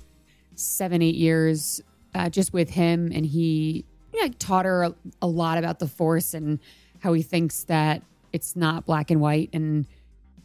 seven, 0.55 1.03
eight 1.03 1.13
years 1.15 1.81
uh, 2.15 2.29
just 2.29 2.53
with 2.53 2.71
him, 2.71 3.11
and 3.13 3.27
he 3.27 3.85
know, 4.21 4.29
taught 4.39 4.65
her 4.65 4.83
a, 4.83 4.95
a 5.21 5.27
lot 5.27 5.57
about 5.57 5.79
the 5.79 5.87
Force 5.87 6.33
and 6.33 6.59
how 6.99 7.13
he 7.13 7.21
thinks 7.21 7.63
that 7.63 8.01
it's 8.33 8.55
not 8.55 8.85
black 8.85 9.11
and 9.11 9.21
white 9.21 9.49
and 9.53 9.85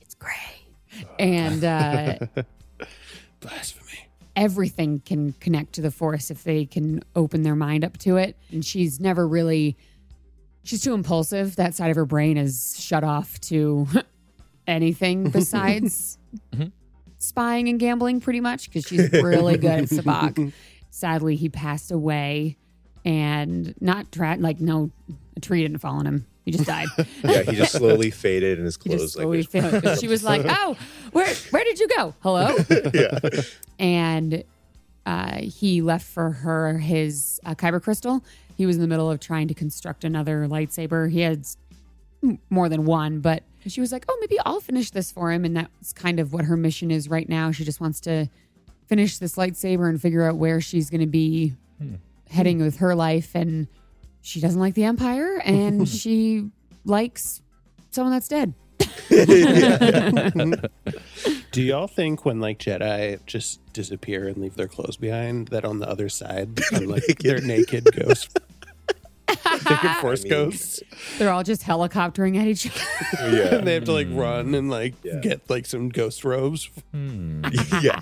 it's 0.00 0.14
gray, 0.14 0.35
and 1.19 1.64
uh, 1.64 2.19
Blasphemy. 3.41 4.09
everything 4.37 5.00
can 5.05 5.33
connect 5.41 5.75
to 5.75 5.81
the 5.83 5.91
Force 5.91 6.31
if 6.31 6.45
they 6.45 6.64
can 6.64 7.02
open 7.17 7.43
their 7.43 7.57
mind 7.57 7.85
up 7.85 7.99
to 7.99 8.17
it. 8.17 8.37
And 8.50 8.64
she's 8.64 9.00
never 9.00 9.26
really. 9.26 9.76
She's 10.64 10.83
too 10.83 10.95
impulsive. 10.95 11.57
That 11.57 11.75
side 11.75 11.91
of 11.91 11.97
her 11.97 12.05
brain 12.07 12.37
is 12.37 12.76
shut 12.79 13.02
off 13.02 13.41
to 13.43 13.88
anything 14.67 15.29
besides 15.31 16.19
spying 17.19 17.69
and 17.69 17.81
gambling, 17.81 18.21
pretty 18.21 18.41
much, 18.41 18.69
because 18.69 18.85
she's 18.85 19.11
really 19.12 19.57
good 19.57 19.71
at 19.81 19.85
Sabacc. 19.88 20.52
Sadly, 20.91 21.35
he 21.37 21.49
passed 21.49 21.91
away, 21.91 22.59
and 23.04 23.75
not 23.80 24.11
tra- 24.12 24.37
like 24.38 24.61
no, 24.61 24.90
a 25.37 25.40
tree 25.40 25.62
didn't 25.62 25.78
fall 25.78 25.97
on 25.97 26.06
him. 26.06 26.26
He 26.44 26.50
just 26.50 26.66
died. 26.66 26.88
yeah, 27.25 27.42
he 27.42 27.56
just 27.56 27.73
slowly 27.73 28.11
faded 28.11 28.59
and 28.59 28.64
his 28.64 28.76
clothes 28.76 29.00
just 29.00 29.16
like 29.16 29.23
slowly 29.23 29.42
this. 29.42 29.82
fell. 29.82 29.97
She 29.97 30.09
was 30.09 30.25
like, 30.25 30.42
"Oh, 30.44 30.76
where 31.12 31.32
where 31.50 31.64
did 31.64 31.78
you 31.78 31.88
go? 31.88 32.14
Hello." 32.21 32.56
yeah. 32.94 33.18
and 33.78 34.44
uh, 35.06 35.38
he 35.38 35.82
left 35.82 36.06
for 36.06 36.30
her 36.30 36.78
his 36.78 37.40
uh, 37.44 37.54
kyber 37.54 37.82
crystal. 37.82 38.25
He 38.56 38.66
was 38.66 38.76
in 38.76 38.82
the 38.82 38.88
middle 38.88 39.11
of 39.11 39.21
trying 39.21 39.49
to 39.49 39.54
construct 39.54 40.04
another 40.04 40.47
lightsaber. 40.49 41.11
He 41.11 41.21
had 41.21 41.47
more 42.50 42.68
than 42.68 42.85
one, 42.85 43.21
but 43.21 43.44
she 43.66 43.80
was 43.80 43.92
like, 43.92 44.04
"Oh, 44.09 44.18
maybe 44.21 44.38
I'll 44.40 44.61
finish 44.61 44.90
this 44.90 45.12
for 45.12 45.30
him." 45.30 45.44
And 45.44 45.56
that's 45.56 45.92
kind 45.92 46.18
of 46.18 46.32
what 46.32 46.47
her 46.47 46.56
mission 46.56 46.90
is 46.90 47.09
right 47.09 47.28
now. 47.28 47.52
She 47.52 47.64
just 47.64 47.80
wants 47.80 48.00
to 48.00 48.28
finish 48.88 49.18
this 49.18 49.37
lightsaber 49.37 49.88
and 49.88 50.02
figure 50.02 50.28
out 50.28 50.37
where 50.37 50.61
she's 50.61 50.90
going 50.90 51.00
to 51.00 51.06
be 51.06 51.54
heading 52.33 52.59
with 52.59 52.79
her 52.79 52.95
life. 52.95 53.35
And 53.35 53.69
she 54.23 54.41
doesn't 54.41 54.61
like 54.61 54.75
the 54.75 54.85
Empire, 54.85 55.41
and 55.45 55.89
she 55.89 56.51
likes 56.85 57.43
someone 57.91 58.12
that's 58.12 58.29
dead. 58.29 58.55
Do 61.53 61.62
y'all 61.62 61.87
think 61.87 62.25
when 62.25 62.41
like 62.41 62.59
Jedi 62.59 63.25
just 63.27 63.61
disappear 63.73 64.27
and 64.29 64.39
leave 64.39 64.57
their 64.57 64.69
clothes 64.69 64.97
behind, 64.97 65.49
that 65.49 65.65
on 65.65 65.79
the 65.81 65.89
other 65.89 66.09
side 66.09 66.55
become 66.57 66.87
like 66.87 67.19
they're 67.19 67.41
naked 67.41 67.89
ghosts? 67.95 68.35
Naked 69.71 69.91
force 70.01 70.21
I 70.21 70.23
mean- 70.25 70.31
ghosts. 70.31 70.83
They're 71.19 71.31
all 71.33 71.43
just 71.43 71.62
helicoptering 71.62 72.39
at 72.41 72.47
each 72.47 72.67
other. 72.67 72.81
Yeah. 73.37 73.55
and 73.57 73.67
they 73.67 73.75
have 73.75 73.85
to 73.85 73.93
like 73.93 74.09
run 74.11 74.55
and 74.55 74.71
like 74.71 74.95
Yeah. 75.03 75.21
get 75.21 75.49
like 75.51 75.67
some 75.67 75.89
ghost 75.89 76.25
robes. 76.25 76.71
Hmm. 76.93 77.45
yeah. 77.83 77.99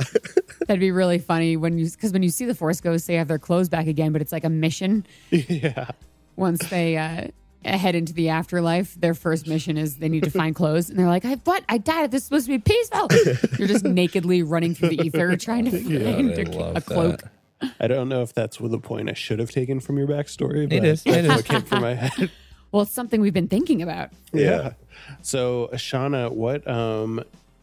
That'd 0.66 0.80
be 0.80 0.90
really 0.92 1.18
funny 1.18 1.56
when 1.56 1.78
you 1.78 1.90
because 1.90 2.12
when 2.12 2.22
you 2.22 2.30
see 2.30 2.44
the 2.44 2.54
Force 2.54 2.80
Ghosts, 2.80 3.06
they 3.06 3.14
have 3.14 3.28
their 3.28 3.38
clothes 3.38 3.68
back 3.68 3.86
again, 3.86 4.12
but 4.12 4.22
it's 4.22 4.32
like 4.32 4.44
a 4.44 4.50
mission. 4.50 5.04
yeah. 5.30 5.90
Once 6.36 6.66
they 6.70 6.96
uh, 6.96 7.26
head 7.64 7.94
into 7.94 8.12
the 8.14 8.28
afterlife, 8.30 8.94
their 9.00 9.14
first 9.14 9.46
mission 9.46 9.76
is 9.76 9.96
they 9.96 10.08
need 10.08 10.22
to 10.24 10.30
find 10.30 10.54
clothes, 10.54 10.88
and 10.88 10.98
they're 10.98 11.06
like, 11.08 11.24
"I 11.24 11.34
what? 11.44 11.64
I 11.68 11.76
died. 11.78 12.10
This 12.12 12.22
is 12.22 12.26
supposed 12.28 12.46
to 12.46 12.52
be 12.52 12.58
peaceful." 12.58 13.08
You're 13.58 13.68
just 13.68 13.84
nakedly 13.84 14.42
running 14.42 14.74
through 14.74 14.90
the 14.90 15.02
ether 15.02 15.36
trying 15.36 15.64
to 15.66 15.70
find 15.72 16.32
I 16.32 16.42
a, 16.42 16.44
love 16.58 16.76
a 16.76 16.80
cloak. 16.80 17.20
that. 17.22 17.30
I 17.78 17.86
don't 17.88 18.08
know 18.08 18.22
if 18.22 18.32
that's 18.34 18.58
the 18.58 18.78
point 18.78 19.10
I 19.10 19.14
should 19.14 19.38
have 19.38 19.50
taken 19.50 19.80
from 19.80 19.98
your 19.98 20.06
backstory, 20.08 20.68
but 20.68 20.78
It 20.78 20.84
is, 20.84 21.02
it 21.06 21.10
that's 21.12 21.24
is. 21.26 21.28
what 21.36 21.44
came 21.44 21.62
from 21.62 21.82
my 21.82 21.94
head. 21.94 22.30
Well, 22.72 22.82
it's 22.82 22.92
something 22.92 23.20
we've 23.20 23.34
been 23.34 23.48
thinking 23.48 23.82
about. 23.82 24.10
Yeah. 24.32 24.74
So, 25.22 25.68
Ashana, 25.72 26.30
what 26.30 26.64
um, 26.70 27.20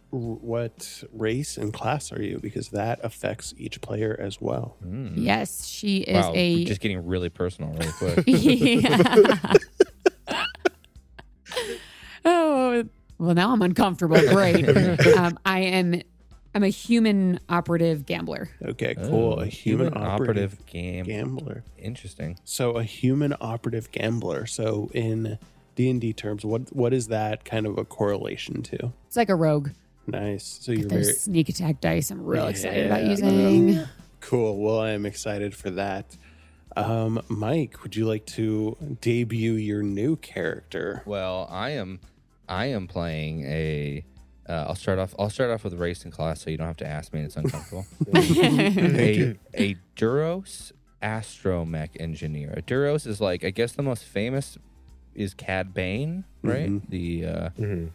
what 0.10 1.02
race 1.14 1.56
and 1.56 1.72
class 1.74 2.12
are 2.12 2.22
you? 2.22 2.40
Because 2.40 2.68
that 2.72 3.00
affects 3.04 3.54
each 3.58 3.80
player 3.80 4.18
as 4.20 4.42
well. 4.42 4.76
Mm. 4.86 5.14
Yes, 5.16 5.66
she 5.66 6.00
is 6.00 6.26
Wow, 6.26 6.34
a. 6.36 6.66
just 6.66 6.82
getting 6.82 7.08
really 7.08 7.30
personal 7.30 7.72
really 7.72 7.92
quick. 8.24 8.24
Yeah. 8.28 9.54
Well, 13.20 13.34
now 13.34 13.52
I'm 13.52 13.62
uncomfortable. 13.64 14.20
Great. 14.20 14.68
um, 15.18 15.40
I 15.46 15.60
am. 15.62 16.02
I'm 16.58 16.64
a 16.64 16.70
human 16.70 17.40
operative 17.50 18.08
gambler. 18.08 18.50
Okay, 18.66 18.96
cool. 18.96 19.34
Oh, 19.38 19.42
a 19.42 19.46
human, 19.46 19.96
operative, 19.96 20.66
game. 20.66 21.06
gambler. 21.06 21.64
Interesting. 21.78 22.40
So 22.46 22.72
a 22.78 22.84
human 22.84 23.36
operative 23.40 23.92
gambler. 23.92 24.48
So 24.48 24.90
in 24.92 25.38
D 25.76 25.88
and 25.92 26.02
D 26.02 26.14
terms, 26.14 26.44
what 26.44 26.76
what 26.76 26.94
is 26.96 27.10
that 27.10 27.46
kind 27.46 27.68
of 27.68 27.78
a 27.78 27.86
correlation 27.86 28.64
to? 28.64 28.92
It's 29.06 29.16
like 29.16 29.30
a 29.30 29.36
rogue. 29.36 29.70
Nice. 30.08 30.58
So 30.64 30.72
you're 30.72 30.88
There's 30.90 31.06
very 31.06 31.18
sneak 31.18 31.50
attack 31.50 31.80
dice. 31.80 32.10
I'm 32.10 32.26
real 32.26 32.48
excited 32.48 32.88
about 32.88 33.04
Yeah. 33.04 33.10
using. 33.12 33.84
cool. 34.22 34.58
Well, 34.58 34.80
I 34.80 34.90
am 34.94 35.06
excited 35.06 35.54
for 35.54 35.70
that. 35.70 36.18
Um, 36.76 37.22
Mike, 37.30 37.84
would 37.84 37.96
you 37.96 38.08
like 38.08 38.26
to 38.28 38.78
debut 39.00 39.54
your 39.54 39.84
new 39.84 40.16
character? 40.16 41.04
Well, 41.06 41.48
I 41.52 41.70
am, 41.72 42.00
I 42.50 42.66
am 42.66 42.88
playing 42.88 43.44
a. 43.46 44.04
Uh, 44.48 44.66
I'll 44.70 44.76
start 44.76 44.98
off. 45.00 45.14
I'll 45.20 45.30
start 45.30 45.50
off 45.52 45.64
with 45.64 45.74
racing 45.74 46.12
class, 46.12 46.42
so 46.42 46.50
you 46.50 46.58
don't 46.58 46.68
have 46.68 46.78
to 46.78 46.88
ask 46.88 47.14
me. 47.14 47.20
and 47.20 47.28
It's 47.28 47.36
uncomfortable. 47.36 47.86
a 48.16 49.36
a 49.54 49.76
Duros 49.96 50.72
astromech 51.02 51.90
engineer. 52.00 52.54
A 52.56 52.62
Duros 52.62 53.06
is 53.08 53.20
like 53.22 53.44
I 53.44 53.50
guess 53.50 53.74
the 53.74 53.84
most 53.84 54.04
famous 54.06 54.58
is 55.16 55.34
Cad 55.34 55.74
Bane, 55.74 56.24
right? 56.44 56.70
Mhm. 56.70 56.82
The 56.90 57.26
uh, 57.26 57.50
Mhm. 57.60 57.90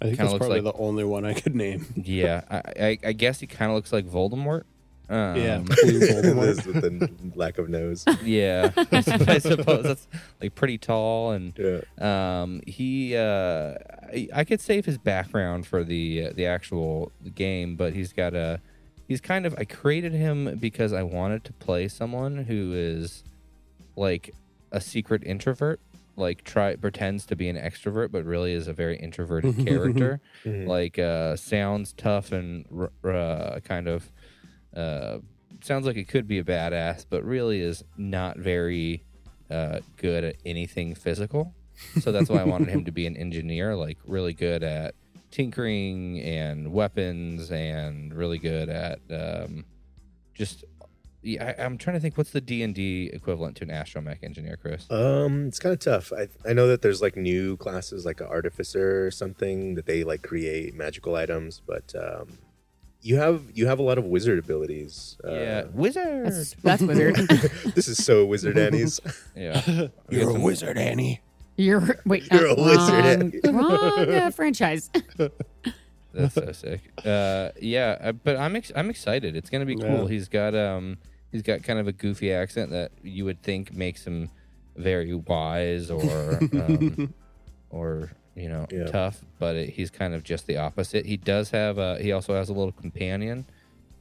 I 0.00 0.04
think 0.04 0.18
that's 0.18 0.34
probably 0.34 0.60
like- 0.60 0.74
the 0.74 0.80
only 0.80 1.04
one 1.04 1.24
I 1.24 1.32
could 1.34 1.54
name. 1.56 1.86
yeah. 1.96 2.42
I, 2.50 2.56
I, 2.86 2.98
I 3.06 3.12
guess 3.12 3.40
he 3.40 3.46
kind 3.46 3.70
of 3.70 3.76
looks 3.76 3.92
like 3.92 4.04
Voldemort. 4.06 4.64
Um, 5.08 5.36
yeah, 5.36 5.58
Voldemort. 5.62 6.66
With 6.66 6.80
the 6.82 7.10
lack 7.38 7.56
of 7.58 7.68
nose. 7.70 8.04
yeah. 8.22 8.72
I 8.76 8.86
I 9.26 9.38
suppose 9.38 9.84
that's 9.84 10.06
like 10.42 10.54
pretty 10.54 10.76
tall 10.78 11.30
and 11.30 11.52
Yeah. 11.56 12.42
Um, 12.42 12.60
he, 12.66 13.16
uh, 13.16 13.74
I, 14.12 14.28
I 14.34 14.44
could 14.44 14.60
save 14.60 14.84
his 14.86 14.98
background 14.98 15.66
for 15.66 15.82
the 15.84 16.26
uh, 16.26 16.32
the 16.34 16.46
actual 16.46 17.12
game, 17.34 17.76
but 17.76 17.92
he's 17.94 18.12
got 18.12 18.34
a, 18.34 18.60
he's 19.08 19.20
kind 19.20 19.46
of. 19.46 19.54
I 19.58 19.64
created 19.64 20.12
him 20.12 20.56
because 20.58 20.92
I 20.92 21.02
wanted 21.02 21.44
to 21.44 21.52
play 21.54 21.88
someone 21.88 22.44
who 22.44 22.72
is, 22.74 23.24
like, 23.96 24.34
a 24.72 24.80
secret 24.80 25.22
introvert. 25.24 25.80
Like, 26.18 26.44
try 26.44 26.74
pretends 26.76 27.26
to 27.26 27.36
be 27.36 27.48
an 27.48 27.56
extrovert, 27.56 28.10
but 28.10 28.24
really 28.24 28.52
is 28.54 28.68
a 28.68 28.72
very 28.72 28.96
introverted 28.96 29.58
character. 29.66 30.20
Mhm. 30.44 30.66
Like, 30.66 30.98
uh, 30.98 31.36
sounds 31.36 31.92
tough 31.92 32.32
and 32.32 32.64
uh, 33.04 33.60
kind 33.64 33.86
of, 33.86 34.10
uh, 34.74 35.18
sounds 35.62 35.86
like 35.86 35.96
it 35.96 36.08
could 36.08 36.26
be 36.26 36.38
a 36.38 36.44
badass, 36.44 37.04
but 37.08 37.22
really 37.24 37.60
is 37.60 37.84
not 37.98 38.38
very 38.38 39.02
uh, 39.50 39.80
good 39.98 40.24
at 40.24 40.36
anything 40.46 40.94
physical. 40.94 41.54
So 42.00 42.12
that's 42.12 42.28
why 42.30 42.40
I 42.40 42.44
wanted 42.44 42.68
him 42.68 42.84
to 42.84 42.92
be 42.92 43.06
an 43.06 43.16
engineer, 43.16 43.76
like 43.76 43.98
really 44.06 44.32
good 44.32 44.62
at 44.62 44.94
tinkering 45.30 46.20
and 46.20 46.72
weapons, 46.72 47.50
and 47.50 48.14
really 48.14 48.38
good 48.38 48.68
at 48.68 49.00
um, 49.10 49.64
just. 50.34 50.64
Yeah, 51.22 51.54
I, 51.58 51.64
I'm 51.64 51.76
trying 51.76 51.96
to 51.96 52.00
think. 52.00 52.16
What's 52.16 52.30
the 52.30 52.40
D 52.40 52.62
and 52.62 52.74
D 52.74 53.10
equivalent 53.12 53.56
to 53.56 53.64
an 53.64 53.70
astromech 53.70 54.22
engineer, 54.22 54.56
Chris? 54.56 54.88
Um, 54.90 55.48
it's 55.48 55.58
kind 55.58 55.72
of 55.72 55.80
tough. 55.80 56.12
I 56.12 56.28
I 56.48 56.52
know 56.52 56.68
that 56.68 56.82
there's 56.82 57.02
like 57.02 57.16
new 57.16 57.56
classes 57.56 58.04
like 58.06 58.20
an 58.20 58.28
artificer 58.28 59.04
or 59.04 59.10
something 59.10 59.74
that 59.74 59.86
they 59.86 60.04
like 60.04 60.22
create 60.22 60.74
magical 60.74 61.16
items, 61.16 61.60
but 61.66 61.92
um, 61.96 62.38
you 63.06 63.16
have 63.16 63.42
you 63.54 63.66
have 63.66 63.78
a 63.78 63.82
lot 63.82 63.98
of 63.98 64.04
wizard 64.04 64.38
abilities. 64.38 65.16
Uh, 65.24 65.32
yeah, 65.32 65.64
wizard. 65.72 66.26
That's, 66.26 66.54
that's 66.54 66.82
wizard. 66.82 67.14
this 67.74 67.88
is 67.88 68.04
so 68.04 68.26
wizard 68.26 68.58
Annie's. 68.58 69.00
yeah, 69.36 69.62
You're 70.10 70.30
a 70.30 70.40
wizard, 70.40 70.76
Annie. 70.76 71.20
You're 71.56 71.98
wait. 72.04 72.30
You're 72.30 72.48
uh, 72.50 72.54
a 72.54 72.62
wizard, 72.62 73.40
Wrong, 73.46 73.54
wrong 73.56 74.10
uh, 74.14 74.30
franchise. 74.30 74.90
That's 76.12 76.34
so 76.34 76.50
sick. 76.52 76.80
Uh, 77.04 77.50
yeah, 77.60 77.98
uh, 78.00 78.12
but 78.12 78.36
I'm 78.36 78.56
ex- 78.56 78.72
I'm 78.74 78.90
excited. 78.90 79.36
It's 79.36 79.50
gonna 79.50 79.66
be 79.66 79.76
cool. 79.76 80.02
Yeah. 80.02 80.08
He's 80.08 80.28
got 80.28 80.54
um 80.54 80.98
he's 81.32 81.42
got 81.42 81.62
kind 81.62 81.78
of 81.78 81.88
a 81.88 81.92
goofy 81.92 82.32
accent 82.32 82.70
that 82.70 82.92
you 83.02 83.24
would 83.24 83.42
think 83.42 83.72
makes 83.74 84.06
him 84.06 84.30
very 84.76 85.14
wise 85.14 85.90
or 85.90 86.38
um, 86.52 87.12
or 87.70 88.10
you 88.34 88.48
know 88.48 88.66
Yeah. 88.70 88.86
tough, 88.86 89.22
but 89.38 89.56
it, 89.56 89.70
he's 89.70 89.90
kind 89.90 90.14
of 90.14 90.22
just 90.24 90.46
the 90.46 90.56
opposite. 90.58 91.06
He 91.06 91.16
does 91.16 91.50
have 91.50 91.78
a 91.78 91.98
he 92.00 92.12
also 92.12 92.34
has 92.34 92.48
a 92.48 92.52
little 92.54 92.72
companion, 92.72 93.46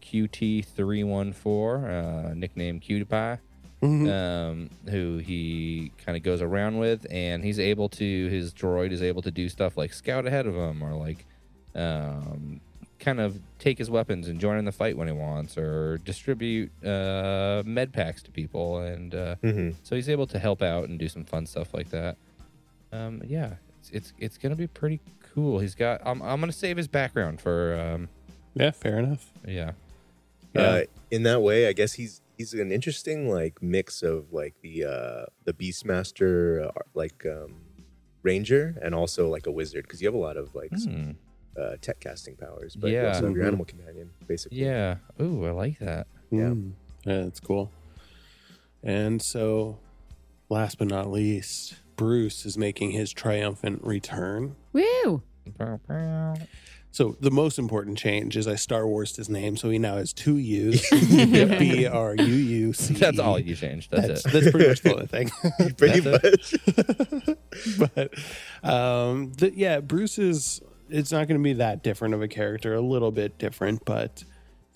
QT 0.02 0.66
three 0.66 1.04
one 1.04 1.34
four, 1.34 1.90
uh, 1.90 2.34
nicknamed 2.34 2.82
Cutie 2.82 3.06
Pie 3.06 3.40
Mhm. 3.82 4.10
um, 4.10 4.70
who 4.90 5.18
he 5.18 5.92
kind 6.06 6.16
of 6.18 6.24
goes 6.24 6.42
around 6.42 6.78
with, 6.80 7.06
and 7.12 7.44
he's 7.44 7.60
able 7.60 7.90
to 7.90 8.28
his 8.30 8.54
droid 8.54 8.92
is 8.92 9.02
able 9.02 9.22
to 9.22 9.32
do 9.32 9.50
stuff 9.50 9.78
like 9.78 9.94
scout 9.94 10.26
ahead 10.26 10.46
of 10.48 10.56
him, 10.56 10.82
or 10.84 10.94
like 10.94 11.26
um, 11.76 12.62
kind 13.00 13.20
of 13.20 13.40
take 13.60 13.78
his 13.78 13.90
weapons 13.90 14.28
and 14.30 14.40
join 14.40 14.58
in 14.58 14.66
the 14.66 14.72
fight 14.72 14.98
when 14.98 15.08
he 15.08 15.14
wants, 15.14 15.58
or 15.58 15.98
distribute 16.00 16.72
uh, 16.86 17.62
med 17.66 17.92
packs 17.94 18.24
to 18.24 18.32
people, 18.32 18.80
and 18.80 19.14
uh, 19.14 19.36
hmm 19.42 19.72
so 19.84 19.96
he's 19.96 20.10
able 20.10 20.26
to 20.28 20.40
help 20.40 20.62
out 20.62 20.88
and 20.90 20.98
do 20.98 21.08
some 21.10 21.24
fun 21.26 21.46
stuff 21.46 21.74
like 21.74 21.90
that. 21.90 22.16
Um, 22.94 23.22
yeah, 23.26 23.56
it's, 23.82 23.90
it's 23.92 24.14
it's 24.20 24.38
gonna 24.38 24.56
be 24.56 24.68
pretty 24.68 25.02
cool. 25.34 25.60
He's 25.60 25.76
got 25.76 26.02
I'm 26.06 26.22
I'm 26.22 26.40
gonna 26.40 26.52
save 26.54 26.78
his 26.78 26.88
background 26.88 27.42
for 27.42 27.76
um, 27.80 28.08
Yeah, 28.56 28.72
fair 28.72 29.00
enough. 29.00 29.30
yeah. 29.46 29.74
Uh, 30.56 30.84
in 31.12 31.24
that 31.24 31.42
way, 31.42 31.68
I 31.68 31.74
guess 31.74 31.92
he's 31.94 32.22
he's 32.38 32.54
an 32.54 32.72
interesting 32.72 33.30
like 33.30 33.62
mix 33.62 34.02
of 34.04 34.32
like 34.34 34.56
the 34.62 34.84
uh 34.86 35.26
the 35.46 35.54
Beastmaster 35.54 36.68
uh, 36.68 36.72
like 36.94 37.26
um 37.26 37.56
ranger 38.24 38.76
and 38.82 38.96
also 38.96 39.30
like 39.30 39.46
a 39.48 39.52
wizard 39.52 39.84
because 39.84 40.02
you 40.02 40.08
have 40.08 40.16
a 40.16 40.18
lot 40.18 40.36
of 40.38 40.54
like 40.56 40.74
s- 40.74 40.86
Hmm. 40.86 41.12
uh, 41.58 41.76
tech 41.82 42.00
casting 42.00 42.36
powers, 42.36 42.76
but 42.76 42.88
you 42.90 42.96
Yeah. 42.96 43.08
also 43.10 43.28
have 43.28 43.36
your 43.36 43.46
Mhm. 43.46 43.48
animal 43.48 43.66
companion 43.66 44.10
basically. 44.28 44.58
Yeah. 44.60 44.98
Ooh, 45.22 45.46
I 45.46 45.52
like 45.52 45.80
that. 45.80 46.08
Yeah. 46.32 46.50
Mm. 46.50 46.74
yeah, 47.06 47.24
that's 47.24 47.40
cool. 47.40 47.72
And 48.84 49.22
so, 49.22 49.80
last 50.50 50.78
but 50.78 50.88
not 50.88 51.10
least, 51.12 51.76
Bruce 51.96 52.46
is 52.46 52.58
making 52.58 52.92
his 52.92 53.12
triumphant 53.14 53.84
return. 53.84 54.56
Woo! 54.74 55.22
So 56.96 57.18
the 57.20 57.30
most 57.30 57.60
important 57.60 57.98
change 57.98 58.38
is 58.38 58.48
I 58.48 58.56
Star 58.56 58.88
Warsed 58.88 59.18
his 59.18 59.28
name, 59.28 59.58
so 59.58 59.70
he 59.70 59.78
now 59.78 59.98
has 59.98 60.14
two 60.14 60.38
U's. 60.38 60.90
B 60.92 61.86
R 61.86 62.16
U 62.16 62.24
U 62.24 62.72
C. 62.72 62.94
That's 62.94 63.20
all 63.20 63.38
you 63.38 63.54
changed. 63.54 63.92
That's, 63.92 64.24
That's, 64.24 64.26
it. 64.26 64.32
that's 64.32 64.52
pretty 64.52 64.70
much 64.70 64.82
the 64.82 64.94
only 64.94 65.08
thing. 65.08 65.30
Pretty 65.78 66.00
much. 66.10 66.56
but 68.64 68.74
um, 68.74 69.34
the, 69.34 69.52
yeah, 69.54 69.82
Bruce 69.82 70.18
is. 70.18 70.62
It's 70.90 71.12
not 71.12 71.28
going 71.28 71.38
to 71.38 71.44
be 71.44 71.52
that 71.52 71.84
different 71.84 72.14
of 72.14 72.22
a 72.22 72.30
character. 72.30 72.74
A 72.74 72.82
little 72.82 73.12
bit 73.12 73.38
different, 73.40 73.84
but 73.84 74.24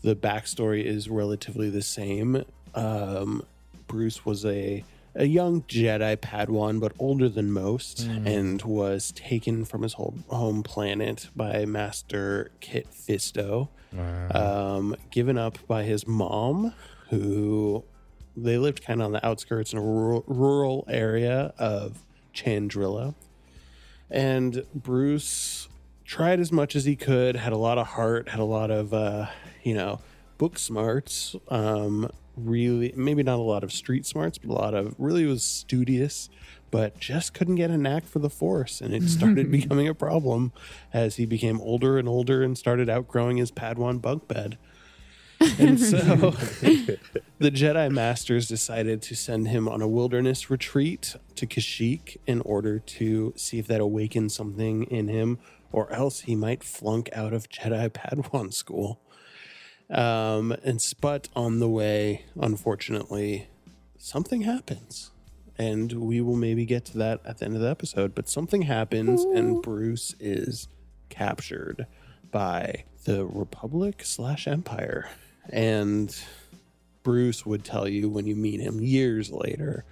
the 0.02 0.14
backstory 0.14 0.84
is 0.84 1.08
relatively 1.08 1.70
the 1.70 1.82
same. 1.82 2.44
Um, 2.76 3.44
Bruce 3.88 4.26
was 4.26 4.46
a 4.46 4.84
a 5.16 5.26
young 5.26 5.64
Jedi 5.64 6.16
Padawan, 6.18 6.80
but 6.80 6.94
older 7.00 7.28
than 7.30 7.52
most, 7.52 8.02
and 8.26 8.62
was 8.62 9.12
taken 9.14 9.66
from 9.66 9.82
his 9.82 9.94
whole 9.94 10.16
home 10.28 10.64
planet 10.64 11.30
by 11.36 11.66
Master 11.66 12.52
Kit 12.60 12.88
Fisto 12.92 13.70
um, 14.36 14.96
given 15.10 15.38
up 15.38 15.58
by 15.68 15.84
his 15.84 16.06
mom, 16.08 16.74
who 17.10 17.84
they 18.38 18.58
lived 18.58 18.84
kind 18.86 19.02
of 19.02 19.08
on 19.08 19.12
the 19.12 19.26
outskirts 19.26 19.74
in 19.74 19.80
a 19.80 19.82
rural, 19.82 20.24
rural 20.28 20.86
area 20.88 21.54
of 21.58 22.04
Chandrila. 22.34 23.16
And 24.12 24.64
Bruce 24.74 25.68
tried 26.06 26.40
as 26.40 26.52
much 26.52 26.76
as 26.76 26.86
he 26.86 26.96
could, 26.96 27.36
had 27.36 27.54
a 27.54 27.58
lot 27.58 27.78
of 27.78 27.88
heart, 27.88 28.30
had 28.30 28.40
a 28.40 28.46
lot 28.46 28.72
of, 28.72 28.94
uh, 28.94 29.28
you 29.64 29.74
know, 29.74 30.00
book 30.38 30.58
smarts. 30.58 31.36
Um, 31.50 32.10
really, 32.46 32.94
maybe 32.96 33.24
not 33.24 33.40
a 33.40 33.44
lot 33.44 33.64
of 33.64 33.72
street 33.72 34.06
smarts, 34.06 34.38
but 34.38 34.52
a 34.52 34.54
lot 34.54 34.74
of 34.74 34.96
really 34.98 35.26
was 35.26 35.44
studious, 35.44 36.30
but 36.72 37.00
just 37.00 37.34
couldn't 37.34 37.56
get 37.56 37.70
a 37.70 37.78
knack 37.78 38.06
for 38.06 38.20
the 38.20 38.30
force. 38.30 38.82
And 38.82 38.94
it 38.94 39.04
started 39.04 39.52
becoming 39.52 39.88
a 39.88 39.94
problem 39.94 40.54
as 40.94 41.16
he 41.16 41.26
became 41.26 41.60
older 41.62 41.98
and 41.98 42.08
older 42.08 42.44
and 42.44 42.58
started 42.58 42.90
outgrowing 42.90 43.38
his 43.38 43.52
Padawan 43.52 44.02
bunk 44.02 44.28
bed. 44.28 44.58
And 45.58 45.80
so 45.80 45.96
the 47.40 47.52
Jedi 47.52 47.90
Masters 47.90 48.48
decided 48.48 49.02
to 49.04 49.16
send 49.16 49.48
him 49.48 49.70
on 49.70 49.82
a 49.82 49.88
wilderness 49.88 50.50
retreat 50.50 51.16
to 51.36 51.48
Kashyyyk 51.48 52.18
in 52.28 52.42
order 52.42 52.80
to 52.80 53.34
see 53.38 53.60
if 53.60 53.68
that 53.68 53.80
awakened 53.80 54.32
something 54.32 54.84
in 54.84 55.08
him, 55.08 55.40
or 55.72 55.92
else 55.94 56.22
he 56.22 56.36
might 56.36 56.64
flunk 56.64 57.10
out 57.14 57.34
of 57.34 57.48
Jedi 57.48 57.90
Padawan 57.90 58.54
school. 58.54 59.02
Um, 59.90 60.56
and 60.64 60.82
but 61.02 61.30
on 61.36 61.60
the 61.60 61.70
way, 61.70 62.26
unfortunately, 62.40 63.50
something 63.98 64.42
happens. 64.42 65.12
And 65.58 65.92
we 65.94 66.22
will 66.22 66.36
maybe 66.36 66.66
get 66.66 66.86
to 66.86 66.98
that 67.00 67.20
at 67.26 67.40
the 67.40 67.46
end 67.46 67.56
of 67.56 67.62
the 67.62 67.70
episode. 67.70 68.16
But 68.16 68.30
something 68.30 68.62
happens, 68.62 69.24
and 69.24 69.62
Bruce 69.62 70.16
is 70.20 70.70
captured 71.10 71.86
by 72.32 72.86
the 73.04 73.26
Republic 73.26 74.02
slash 74.06 74.48
Empire. 74.48 75.10
And 75.50 76.16
Bruce 77.04 77.46
would 77.46 77.66
tell 77.66 77.88
you 77.88 78.08
when 78.08 78.26
you 78.26 78.36
meet 78.36 78.62
him 78.62 78.80
years 78.80 79.32
later, 79.32 79.84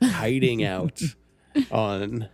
hiding 0.00 0.62
out 0.64 1.02
on 1.70 2.28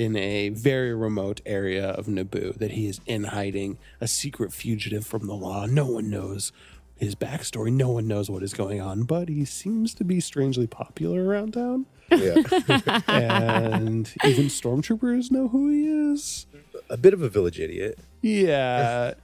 in 0.00 0.16
a 0.16 0.48
very 0.48 0.94
remote 0.94 1.40
area 1.44 1.88
of 1.90 2.06
Naboo 2.06 2.54
that 2.58 2.70
he 2.72 2.86
is 2.88 3.00
in 3.06 3.24
hiding, 3.24 3.76
a 4.00 4.08
secret 4.08 4.52
fugitive 4.52 5.06
from 5.06 5.26
the 5.26 5.34
law. 5.34 5.66
No 5.66 5.84
one 5.86 6.08
knows 6.08 6.52
his 6.96 7.14
backstory. 7.14 7.70
No 7.72 7.90
one 7.90 8.06
knows 8.08 8.30
what 8.30 8.42
is 8.42 8.54
going 8.54 8.80
on, 8.80 9.02
but 9.02 9.28
he 9.28 9.44
seems 9.44 9.92
to 9.94 10.04
be 10.04 10.18
strangely 10.20 10.66
popular 10.66 11.24
around 11.24 11.52
town. 11.52 11.84
Yeah. 12.10 12.34
And 13.08 14.10
even 14.24 14.46
stormtroopers 14.46 15.30
know 15.30 15.48
who 15.48 15.68
he 15.70 15.86
is. 16.12 16.46
a 16.88 16.96
bit 16.96 17.12
of 17.12 17.20
a 17.22 17.28
village 17.28 17.60
idiot. 17.60 17.98
Yeah. 18.22 19.14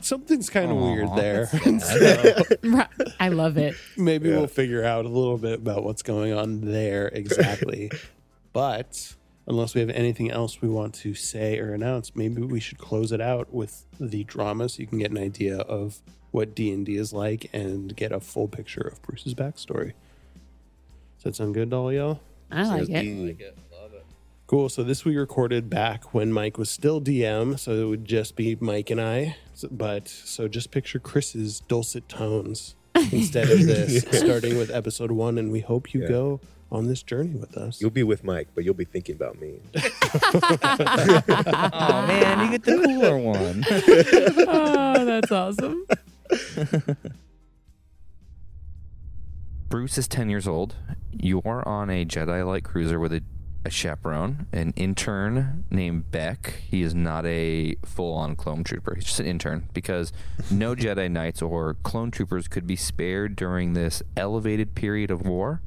Something's 0.00 0.48
kind 0.50 0.70
of 0.70 0.76
weird 0.76 1.08
there. 1.16 1.46
So 1.80 2.86
I 3.20 3.28
love 3.30 3.56
it. 3.58 3.74
maybe 3.96 4.28
Yeah. 4.28 4.36
we'll 4.36 4.46
figure 4.48 4.84
out 4.84 5.04
a 5.06 5.08
little 5.08 5.38
bit 5.38 5.60
about 5.60 5.82
what's 5.82 6.02
going 6.02 6.32
on 6.34 6.60
there 6.60 7.08
exactly. 7.08 7.90
but 8.52 9.14
unless 9.48 9.74
we 9.74 9.80
have 9.80 9.90
anything 9.90 10.30
else 10.30 10.60
we 10.62 10.68
want 10.68 10.94
to 10.94 11.14
say 11.14 11.58
or 11.58 11.72
announce, 11.74 12.14
maybe 12.14 12.42
we 12.42 12.60
should 12.60 12.78
close 12.78 13.10
it 13.12 13.20
out 13.20 13.52
with 13.52 13.84
the 13.98 14.22
drama 14.24 14.68
so 14.68 14.80
you 14.80 14.86
can 14.86 14.98
get 14.98 15.10
an 15.10 15.18
idea 15.18 15.58
of 15.60 16.00
what 16.30 16.54
D&D 16.54 16.94
is 16.96 17.12
like 17.12 17.48
and 17.52 17.96
get 17.96 18.12
a 18.12 18.20
full 18.20 18.46
picture 18.46 18.82
of 18.82 19.00
Bruce's 19.02 19.34
backstory. 19.34 19.92
Does 21.16 21.24
that 21.24 21.36
sound 21.36 21.54
good 21.54 21.70
to 21.70 21.76
all 21.76 21.92
y'all? 21.92 22.20
I 22.50 22.62
like 22.62 22.86
Sounds 22.86 22.88
it. 22.90 23.38
good. 23.38 23.54
Cool. 24.46 24.70
So 24.70 24.82
this 24.82 25.04
we 25.04 25.14
recorded 25.16 25.68
back 25.68 26.14
when 26.14 26.32
Mike 26.32 26.56
was 26.56 26.70
still 26.70 27.02
DM, 27.02 27.58
so 27.58 27.72
it 27.72 27.84
would 27.84 28.04
just 28.06 28.34
be 28.34 28.56
Mike 28.60 28.88
and 28.88 28.98
I. 29.00 29.36
So- 29.52 29.68
But 29.70 30.08
so 30.08 30.48
just 30.48 30.70
picture 30.70 30.98
Chris's 30.98 31.60
dulcet 31.60 32.08
tones 32.08 32.74
instead 33.12 33.50
of 33.50 33.66
this, 33.66 34.02
starting 34.12 34.56
with 34.56 34.70
episode 34.70 35.10
one, 35.10 35.36
and 35.36 35.50
we 35.52 35.60
hope 35.60 35.92
you 35.92 36.00
Yeah. 36.02 36.08
go 36.08 36.40
on 36.70 36.86
this 36.86 37.02
journey 37.02 37.34
with 37.34 37.56
us. 37.56 37.80
You'll 37.80 37.90
be 37.90 38.02
with 38.02 38.24
Mike, 38.24 38.48
but 38.54 38.64
you'll 38.64 38.74
be 38.74 38.84
thinking 38.84 39.16
about 39.16 39.40
me. 39.40 39.58
Oh 41.80 42.06
man, 42.06 42.44
you 42.44 42.50
get 42.58 42.64
the 42.64 42.82
cooler 42.84 43.18
one. 43.18 43.64
oh, 44.48 45.04
that's 45.04 45.30
awesome. 45.32 45.84
Bruce 49.68 49.98
is 49.98 50.08
10 50.08 50.30
years 50.30 50.48
old. 50.48 50.76
You're 51.12 51.66
on 51.68 51.90
a 51.90 52.04
Jedi 52.04 52.46
light 52.46 52.64
cruiser 52.64 52.98
with 52.98 53.12
a, 53.12 53.22
a 53.64 53.70
chaperone, 53.70 54.46
an 54.52 54.72
intern 54.76 55.64
named 55.70 56.10
Beck. 56.10 56.54
He 56.70 56.82
is 56.82 56.94
not 56.94 57.26
a 57.26 57.76
full 57.84 58.14
on 58.14 58.34
clone 58.36 58.64
trooper, 58.64 58.94
he's 58.94 59.04
just 59.04 59.20
an 59.20 59.26
intern 59.26 59.68
because 59.74 60.12
no 60.50 60.74
Jedi 60.74 61.10
Knights 61.10 61.42
or 61.42 61.74
clone 61.82 62.10
troopers 62.10 62.48
could 62.48 62.66
be 62.66 62.76
spared 62.76 63.36
during 63.36 63.74
this 63.74 64.02
elevated 64.16 64.74
period 64.74 65.10
of 65.10 65.26
war. 65.26 65.60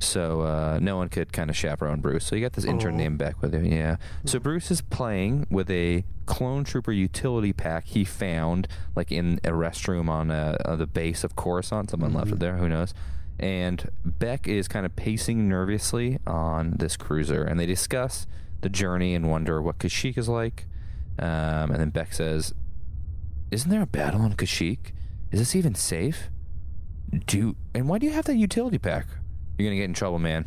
So 0.00 0.42
uh, 0.42 0.78
no 0.80 0.96
one 0.96 1.08
could 1.08 1.32
kind 1.32 1.50
of 1.50 1.56
chaperone 1.56 2.00
Bruce. 2.00 2.24
So 2.24 2.36
you 2.36 2.42
got 2.42 2.52
this 2.52 2.64
intern 2.64 2.94
Aw. 2.94 2.98
named 2.98 3.18
Beck 3.18 3.42
with 3.42 3.52
you. 3.54 3.60
Yeah. 3.62 3.96
So 4.24 4.38
Bruce 4.38 4.70
is 4.70 4.80
playing 4.80 5.46
with 5.50 5.70
a 5.70 6.04
clone 6.26 6.62
trooper 6.62 6.92
utility 6.92 7.52
pack 7.52 7.86
he 7.86 8.04
found 8.04 8.68
like 8.94 9.10
in 9.10 9.40
a 9.44 9.50
restroom 9.50 10.08
on, 10.08 10.30
uh 10.30 10.56
on 10.64 10.78
the 10.78 10.86
base 10.86 11.24
of 11.24 11.34
Coruscant. 11.34 11.90
Someone 11.90 12.12
left 12.12 12.30
it 12.30 12.38
there. 12.38 12.56
Who 12.58 12.68
knows? 12.68 12.94
And 13.40 13.88
Beck 14.04 14.46
is 14.48 14.68
kind 14.68 14.84
of 14.86 14.94
pacing 14.96 15.48
nervously 15.48 16.18
on 16.26 16.74
this 16.78 16.96
cruiser, 16.96 17.44
and 17.44 17.58
they 17.58 17.66
discuss 17.66 18.26
the 18.62 18.68
journey 18.68 19.14
and 19.14 19.30
wonder 19.30 19.62
what 19.62 19.78
Kashyyyk 19.78 20.18
is 20.18 20.28
like. 20.28 20.66
Um, 21.20 21.70
and 21.70 21.76
then 21.76 21.90
Beck 21.90 22.12
says, 22.12 22.52
"Isn't 23.52 23.70
there 23.70 23.82
a 23.82 23.86
battle 23.86 24.22
on 24.22 24.34
Kashyyyk? 24.34 24.92
Is 25.30 25.38
this 25.38 25.54
even 25.54 25.74
safe? 25.76 26.30
Do 27.26 27.38
you, 27.38 27.56
and 27.74 27.88
why 27.88 27.98
do 27.98 28.06
you 28.06 28.12
have 28.12 28.24
that 28.24 28.36
utility 28.36 28.78
pack? 28.78 29.06
You're 29.58 29.68
gonna 29.68 29.76
get 29.76 29.84
in 29.84 29.94
trouble, 29.94 30.18
man." 30.18 30.46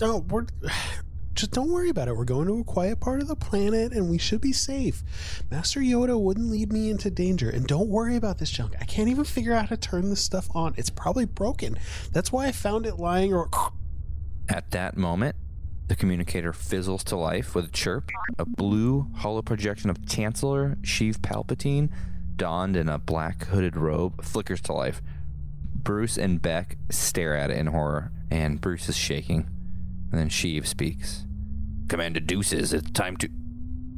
No, 0.00 0.18
we're 0.18 0.46
just 1.34 1.50
don't 1.50 1.70
worry 1.70 1.90
about 1.90 2.08
it. 2.08 2.16
We're 2.16 2.24
going 2.24 2.46
to 2.46 2.60
a 2.60 2.64
quiet 2.64 3.00
part 3.00 3.20
of 3.20 3.28
the 3.28 3.36
planet, 3.36 3.92
and 3.92 4.08
we 4.08 4.18
should 4.18 4.40
be 4.40 4.52
safe. 4.52 5.02
Master 5.50 5.80
Yoda 5.80 6.18
wouldn't 6.18 6.48
lead 6.50 6.72
me 6.72 6.90
into 6.90 7.10
danger, 7.10 7.50
and 7.50 7.66
don't 7.66 7.88
worry 7.88 8.16
about 8.16 8.38
this 8.38 8.50
junk. 8.50 8.74
I 8.80 8.84
can't 8.84 9.08
even 9.08 9.24
figure 9.24 9.52
out 9.52 9.62
how 9.62 9.74
to 9.74 9.76
turn 9.76 10.10
this 10.10 10.20
stuff 10.22 10.48
on. 10.54 10.74
It's 10.76 10.90
probably 10.90 11.24
broken. 11.24 11.76
That's 12.12 12.30
why 12.30 12.46
I 12.46 12.52
found 12.52 12.86
it 12.86 12.96
lying. 12.96 13.34
Or 13.34 13.48
At 14.48 14.70
that 14.70 14.96
moment, 14.96 15.36
the 15.88 15.96
communicator 15.96 16.52
fizzles 16.52 17.02
to 17.04 17.16
life 17.16 17.54
with 17.54 17.66
a 17.66 17.70
chirp. 17.70 18.10
A 18.38 18.44
blue 18.44 19.08
holo 19.16 19.42
projection 19.42 19.90
of 19.90 20.06
Chancellor 20.06 20.76
Sheev 20.82 21.18
Palpatine, 21.18 21.90
donned 22.36 22.76
in 22.76 22.88
a 22.88 22.98
black 22.98 23.44
hooded 23.46 23.76
robe, 23.76 24.24
flickers 24.24 24.60
to 24.62 24.72
life. 24.72 25.02
Bruce 25.84 26.16
and 26.16 26.40
Beck 26.40 26.78
stare 26.90 27.36
at 27.36 27.50
it 27.50 27.58
in 27.58 27.66
horror, 27.68 28.10
and 28.30 28.60
Bruce 28.60 28.88
is 28.88 28.96
shaking. 28.96 29.48
And 30.10 30.20
then 30.20 30.28
Sheev 30.30 30.66
speaks. 30.66 31.26
Commander 31.88 32.20
Deuces, 32.20 32.72
it's 32.72 32.90
time 32.90 33.16
to. 33.18 33.28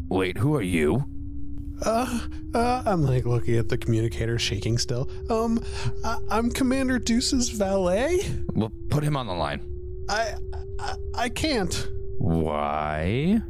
Wait, 0.08 0.38
who 0.38 0.54
are 0.56 0.62
you? 0.62 1.04
Uh, 1.82 2.20
uh, 2.54 2.82
I'm 2.86 3.02
like 3.02 3.24
looking 3.24 3.56
at 3.56 3.68
the 3.68 3.78
communicator, 3.78 4.38
shaking 4.38 4.78
still. 4.78 5.10
Um, 5.30 5.62
I, 6.04 6.18
I'm 6.30 6.50
Commander 6.50 6.98
Deuce's 6.98 7.50
valet. 7.50 8.20
Well, 8.54 8.72
put 8.88 9.04
him 9.04 9.16
on 9.16 9.26
the 9.26 9.34
line. 9.34 9.60
I, 10.08 10.34
I, 10.80 10.94
I 11.14 11.28
can't. 11.28 11.88
Why? 12.18 13.42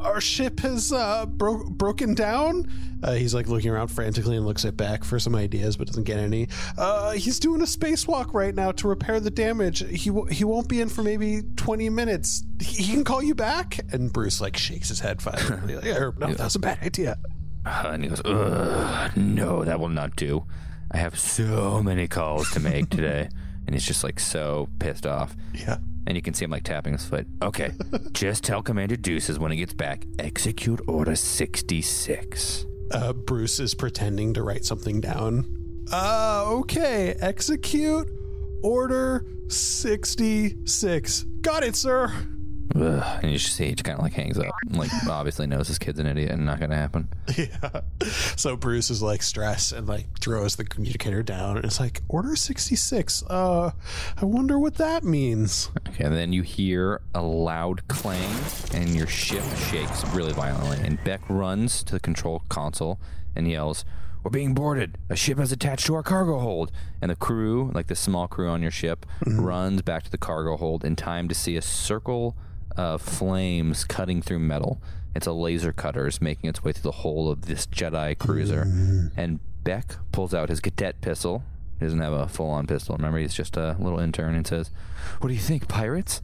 Our 0.00 0.20
ship 0.20 0.60
has 0.60 0.92
uh, 0.92 1.26
bro- 1.26 1.68
broken 1.70 2.14
down. 2.14 2.70
Uh, 3.02 3.12
he's 3.14 3.32
like 3.34 3.48
looking 3.48 3.70
around 3.70 3.88
frantically 3.88 4.36
and 4.36 4.44
looks 4.46 4.64
at 4.64 4.76
Beck 4.76 5.04
for 5.04 5.18
some 5.18 5.34
ideas, 5.34 5.76
but 5.76 5.86
doesn't 5.86 6.04
get 6.04 6.18
any. 6.18 6.48
Uh, 6.76 7.12
he's 7.12 7.38
doing 7.38 7.62
a 7.62 7.64
spacewalk 7.64 8.34
right 8.34 8.54
now 8.54 8.72
to 8.72 8.88
repair 8.88 9.20
the 9.20 9.30
damage. 9.30 9.78
He 9.88 10.10
w- 10.10 10.26
he 10.26 10.44
won't 10.44 10.68
be 10.68 10.80
in 10.80 10.88
for 10.88 11.02
maybe 11.02 11.42
twenty 11.56 11.88
minutes. 11.88 12.42
He, 12.60 12.82
he 12.82 12.92
can 12.92 13.04
call 13.04 13.22
you 13.22 13.34
back. 13.34 13.80
And 13.92 14.12
Bruce 14.12 14.40
like 14.40 14.56
shakes 14.56 14.88
his 14.88 15.00
head 15.00 15.22
violently. 15.22 15.76
like, 15.76 15.86
"Er, 15.86 16.14
no, 16.18 16.26
that 16.34 16.44
was 16.44 16.56
a 16.56 16.58
bad 16.60 16.78
idea. 16.82 17.16
Uh, 17.64 17.90
and 17.92 18.02
he 18.04 18.08
goes, 18.08 18.22
Ugh, 18.24 19.16
no, 19.16 19.64
that 19.64 19.78
will 19.80 19.88
not 19.90 20.16
do. 20.16 20.44
I 20.90 20.96
have 20.96 21.18
so 21.18 21.82
many 21.82 22.08
calls 22.08 22.50
to 22.52 22.60
make 22.60 22.88
today. 22.90 23.28
and 23.66 23.74
he's 23.74 23.86
just 23.86 24.02
like 24.02 24.18
so 24.18 24.68
pissed 24.78 25.06
off. 25.06 25.36
Yeah. 25.54 25.76
And 26.06 26.16
you 26.16 26.22
can 26.22 26.34
see 26.34 26.44
him 26.44 26.50
like 26.50 26.64
tapping 26.64 26.92
his 26.92 27.04
foot. 27.04 27.26
Okay, 27.42 27.72
just 28.12 28.42
tell 28.44 28.62
Commander 28.62 28.96
Deuces 28.96 29.38
when 29.38 29.50
he 29.52 29.58
gets 29.58 29.74
back, 29.74 30.06
execute 30.18 30.80
Order 30.86 31.14
66. 31.14 32.66
Uh, 32.90 33.12
Bruce 33.12 33.60
is 33.60 33.74
pretending 33.74 34.34
to 34.34 34.42
write 34.42 34.64
something 34.64 35.00
down. 35.00 35.44
Uh, 35.92 36.44
okay. 36.46 37.14
Execute 37.20 38.08
order 38.62 39.26
sixty 39.48 40.56
six. 40.64 41.24
Got 41.40 41.62
it, 41.64 41.74
sir. 41.76 42.12
Ugh, 42.76 43.18
and 43.22 43.32
you 43.32 43.38
just 43.38 43.56
see 43.56 43.66
he 43.66 43.72
just 43.74 43.84
kind 43.84 43.98
of 43.98 44.02
like 44.04 44.12
hangs 44.12 44.38
up. 44.38 44.46
Like, 44.70 44.90
obviously 45.08 45.46
knows 45.46 45.66
his 45.68 45.78
kid's 45.78 45.98
an 45.98 46.06
idiot 46.06 46.30
and 46.30 46.46
not 46.46 46.58
going 46.58 46.70
to 46.70 46.76
happen. 46.76 47.08
Yeah. 47.36 47.80
So 48.36 48.56
Bruce 48.56 48.90
is 48.90 49.02
like 49.02 49.22
stressed 49.22 49.72
and 49.72 49.86
like 49.88 50.06
throws 50.20 50.56
the 50.56 50.64
communicator 50.64 51.22
down 51.22 51.56
and 51.56 51.64
it's 51.64 51.80
like 51.80 52.02
order 52.08 52.36
66. 52.36 53.22
Uh 53.28 53.70
I 54.16 54.24
wonder 54.24 54.58
what 54.58 54.74
that 54.76 55.04
means. 55.04 55.70
Okay, 55.88 56.04
and 56.04 56.14
then 56.14 56.32
you 56.32 56.42
hear 56.42 57.00
a 57.14 57.22
loud 57.22 57.86
clang, 57.88 58.34
and 58.72 58.90
your 58.90 59.06
ship 59.06 59.42
shakes 59.70 60.04
really 60.08 60.32
violently. 60.32 60.78
And 60.86 61.02
Beck 61.04 61.20
runs 61.28 61.82
to 61.84 61.92
the 61.92 62.00
control 62.00 62.42
console 62.48 62.98
and 63.34 63.48
yells, 63.48 63.84
We're 64.22 64.30
being 64.30 64.54
boarded. 64.54 64.98
A 65.08 65.16
ship 65.16 65.38
has 65.38 65.52
attached 65.52 65.86
to 65.86 65.94
our 65.94 66.02
cargo 66.02 66.38
hold. 66.38 66.70
And 67.00 67.10
the 67.10 67.16
crew, 67.16 67.70
like 67.74 67.86
the 67.86 67.96
small 67.96 68.28
crew 68.28 68.48
on 68.48 68.62
your 68.62 68.70
ship, 68.70 69.06
runs 69.26 69.82
back 69.82 70.02
to 70.04 70.10
the 70.10 70.18
cargo 70.18 70.56
hold 70.56 70.84
in 70.84 70.96
time 70.96 71.28
to 71.28 71.34
see 71.34 71.56
a 71.56 71.62
circle 71.62 72.36
of 72.80 73.02
flames 73.02 73.84
cutting 73.84 74.22
through 74.22 74.38
metal. 74.38 74.80
It's 75.14 75.26
a 75.26 75.32
laser 75.32 75.72
cutter 75.72 76.06
is 76.06 76.20
making 76.20 76.48
its 76.48 76.64
way 76.64 76.72
through 76.72 76.90
the 76.90 76.98
hull 76.98 77.30
of 77.30 77.46
this 77.46 77.66
Jedi 77.66 78.16
cruiser. 78.18 78.62
And 79.16 79.40
Beck 79.64 79.96
pulls 80.12 80.32
out 80.32 80.48
his 80.48 80.60
cadet 80.60 81.00
pistol. 81.00 81.42
He 81.78 81.84
doesn't 81.84 82.00
have 82.00 82.12
a 82.12 82.28
full 82.28 82.48
on 82.48 82.66
pistol. 82.66 82.96
Remember, 82.96 83.18
he's 83.18 83.34
just 83.34 83.56
a 83.56 83.76
little 83.78 83.98
intern 83.98 84.34
and 84.34 84.46
says, 84.46 84.70
What 85.20 85.28
do 85.28 85.34
you 85.34 85.40
think, 85.40 85.68
pirates? 85.68 86.22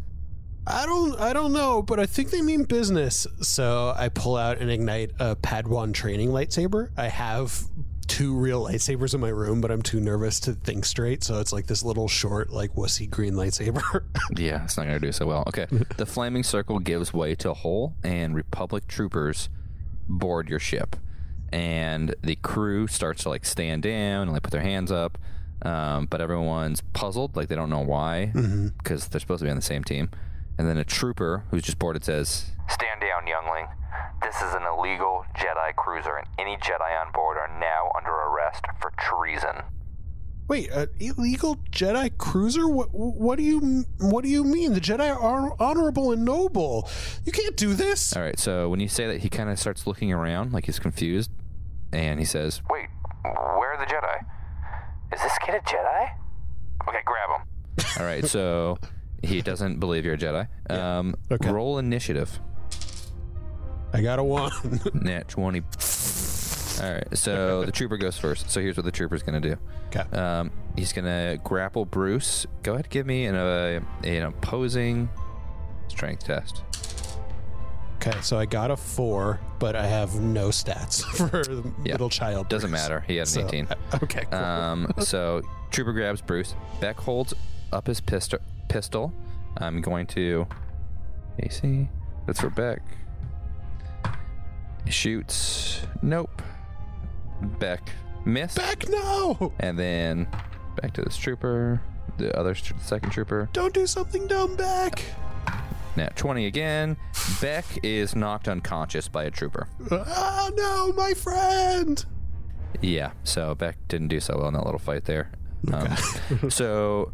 I 0.67 0.85
don't 0.85 1.21
I 1.21 1.33
don't 1.33 1.53
know, 1.53 1.81
but 1.81 2.01
I 2.01 2.07
think 2.07 2.31
they 2.31 2.43
mean 2.43 2.65
business. 2.65 3.27
So 3.41 3.95
I 3.97 4.09
pull 4.09 4.37
out 4.37 4.59
and 4.59 4.71
ignite 4.71 5.13
a 5.21 5.37
Padawan 5.37 5.95
training 5.95 6.31
lightsaber. 6.31 6.91
I 6.97 7.09
have 7.09 7.63
two 8.07 8.35
real 8.35 8.65
lightsabers 8.65 9.15
in 9.15 9.21
my 9.21 9.29
room, 9.29 9.61
but 9.61 9.71
I'm 9.71 9.83
too 9.83 10.01
nervous 10.01 10.41
to 10.41 10.53
think 10.53 10.85
straight. 10.85 11.25
So 11.25 11.41
it's 11.41 11.53
like 11.53 11.67
this 11.67 11.83
little 11.83 12.09
short, 12.09 12.51
like 12.51 12.75
wussy 12.75 13.09
green 13.09 13.35
lightsaber. 13.35 13.83
Yeah, 14.37 14.65
it's 14.65 14.77
not 14.77 14.87
going 14.87 15.01
to 15.01 15.07
do 15.07 15.13
so 15.13 15.27
well. 15.27 15.45
Okay. 15.47 15.67
the 15.97 16.07
flaming 16.07 16.43
circle 16.43 16.79
gives 16.79 17.15
way 17.15 17.35
to 17.37 17.51
a 17.51 17.55
hole, 17.55 17.95
and 18.03 18.35
Republic 18.35 18.87
troopers 18.89 19.49
board 20.09 20.49
your 20.49 20.59
ship. 20.59 20.97
And 21.53 22.15
the 22.23 22.37
crew 22.37 22.87
starts 22.87 23.23
to 23.23 23.29
like 23.29 23.45
stand 23.45 23.85
down 23.85 24.23
and 24.23 24.33
like 24.33 24.43
put 24.43 24.51
their 24.51 24.63
hands 24.63 24.91
up. 24.91 25.17
Um, 25.63 26.07
but 26.07 26.21
everyone's 26.21 26.83
puzzled, 26.93 27.37
like 27.37 27.49
they 27.49 27.55
don't 27.55 27.71
know 27.71 27.81
why, 27.81 28.27
because 28.79 29.09
they're 29.09 29.21
supposed 29.21 29.41
to 29.41 29.45
be 29.45 29.51
on 29.51 29.57
the 29.57 29.63
same 29.63 29.85
team. 29.85 30.11
And 30.59 30.69
then 30.69 30.77
a 30.77 30.85
trooper 30.85 31.45
who's 31.51 31.63
just 31.63 31.79
boarded 31.79 32.05
says, 32.05 32.51
Stand 32.69 33.01
down, 33.01 33.27
youngling. 33.27 33.67
This 34.23 34.37
is 34.37 34.55
an 34.55 34.63
illegal 34.65 35.25
Jedi 35.37 35.75
cruiser, 35.77 36.17
and 36.17 36.27
any 36.39 36.57
Jedi 36.57 37.01
on 37.07 37.13
board 37.13 37.37
are 37.39 37.51
now 37.61 37.91
under 37.97 38.11
arrest 38.11 38.65
for 38.81 38.93
treason. 38.99 39.63
Wait, 40.49 40.71
an 40.71 40.89
illegal 41.01 41.57
Jedi 41.71 42.17
cruiser? 42.19 42.69
What? 42.69 42.89
What 42.93 43.37
do 43.37 43.43
you? 43.45 43.85
What 44.01 44.23
do 44.25 44.31
you 44.31 44.45
mean? 44.45 44.73
The 44.75 44.81
Jedi 44.81 45.11
are 45.15 45.55
honorable 45.61 46.13
and 46.13 46.25
noble. 46.25 46.89
You 47.25 47.33
can't 47.33 47.57
do 47.57 47.75
this. 47.75 48.17
All 48.17 48.23
right, 48.23 48.39
so 48.39 48.69
when 48.69 48.81
you 48.81 48.89
say 48.89 49.07
that, 49.09 49.19
he 49.21 49.29
kind 49.29 49.51
of 49.51 49.59
starts 49.59 49.87
looking 49.87 50.13
around 50.13 50.53
like 50.53 50.67
he's 50.67 50.79
confused, 50.79 51.31
and 51.93 52.19
he 52.21 52.25
says, 52.25 52.63
Wait, 52.71 52.87
where 53.25 53.73
are 53.75 53.79
the 53.79 53.93
Jedi? 53.93 54.19
Is 55.15 55.23
this 55.23 55.37
kid 55.45 55.55
a 55.57 55.61
Jedi? 55.61 56.11
Okay, 56.89 56.99
grab 57.05 57.41
him. 57.41 57.47
"All 57.99 58.07
right, 58.07 58.25
so 58.25 58.79
he 59.23 59.43
doesn't 59.43 59.81
believe 59.81 60.05
you're 60.05 60.15
a 60.15 60.19
Jedi. 60.19 60.49
Um, 60.71 61.15
Okay. 61.31 61.51
roll 61.51 61.79
initiative, 61.79 62.39
I 63.97 64.03
got 64.03 64.19
a 64.19 64.25
one. 64.25 64.51
nat 64.95 65.29
twenty. 65.29 65.61
All 66.83 66.93
right, 66.93 67.17
so 67.17 67.65
the 67.65 67.73
trooper 67.73 67.97
goes 67.97 68.19
first. 68.19 68.51
So 68.51 68.61
here's 68.61 68.77
what 68.77 68.85
the 68.85 68.91
trooper's 68.93 69.23
gonna 69.23 69.41
do. 69.41 69.57
okay. 69.95 70.05
Um, 70.17 70.51
he's 70.77 70.93
gonna 70.93 71.39
grapple 71.43 71.87
Bruce. 71.87 72.47
Go 72.63 72.75
ahead, 72.75 72.91
give 72.91 73.07
me 73.07 73.25
an, 73.25 73.35
uh, 73.35 73.81
an 74.05 74.23
opposing 74.25 75.09
strength 75.89 76.25
test. 76.25 76.63
Okay, 77.97 78.21
so 78.21 78.39
I 78.39 78.45
got 78.45 78.71
a 78.71 78.77
four, 78.77 79.41
but 79.59 79.75
I 79.75 79.87
have 79.87 80.21
no 80.21 80.49
stats 80.51 81.03
for 81.31 81.43
the 81.43 81.63
Yeah, 81.83 81.95
middle 81.95 82.11
child. 82.11 82.49
Doesn't 82.51 82.69
Bruce. 82.71 82.83
matter. 82.83 83.05
He 83.07 83.17
had 83.17 83.23
an 83.27 83.33
So, 83.33 83.47
18. 83.47 83.69
Okay, 84.03 84.25
cool. 84.31 84.39
Um, 84.39 84.93
so 84.99 85.41
Trooper 85.71 85.93
grabs 85.95 86.21
Bruce. 86.21 86.55
Beck 86.81 86.97
holds 87.01 87.33
up 87.73 87.87
his 87.87 88.01
pistol. 88.03 88.39
Pistol. 88.69 89.13
I'm 89.57 89.81
going 89.81 90.07
to. 90.09 90.47
AC. 91.39 91.89
That's 92.27 92.41
for 92.41 92.51
Beck. 92.51 92.83
He 94.87 94.93
shoots. 94.93 95.83
Nope. 96.01 96.43
Beck 97.59 97.91
missed. 98.25 98.57
Beck, 98.57 98.89
no! 98.89 99.53
And 99.61 99.79
then 99.79 100.29
back 100.81 100.93
to 100.95 101.03
this 101.03 101.17
trooper. 101.17 101.83
The 102.19 102.37
other 102.39 102.55
st- 102.55 102.81
second 102.81 103.11
trooper. 103.11 103.49
Don't 103.53 103.75
do 103.75 103.87
something 103.87 104.27
dumb, 104.27 104.57
Beck. 104.57 105.03
Now 105.97 106.09
20 106.15 106.47
again. 106.47 106.97
Beck 107.41 107.65
is 107.83 108.15
knocked 108.15 108.49
unconscious 108.49 109.09
by 109.09 109.25
a 109.25 109.31
trooper. 109.31 109.69
Ah, 109.91 110.51
no, 110.55 110.93
my 110.93 111.15
friend. 111.15 112.05
Yeah, 112.81 113.13
so 113.25 113.55
Beck 113.55 113.77
didn't 113.89 114.09
do 114.09 114.21
so 114.21 114.37
well 114.39 114.49
in 114.49 114.55
that 114.55 114.65
little 114.65 114.79
fight 114.79 115.05
there. 115.05 115.31
Um, 115.73 115.97
so, 116.51 117.13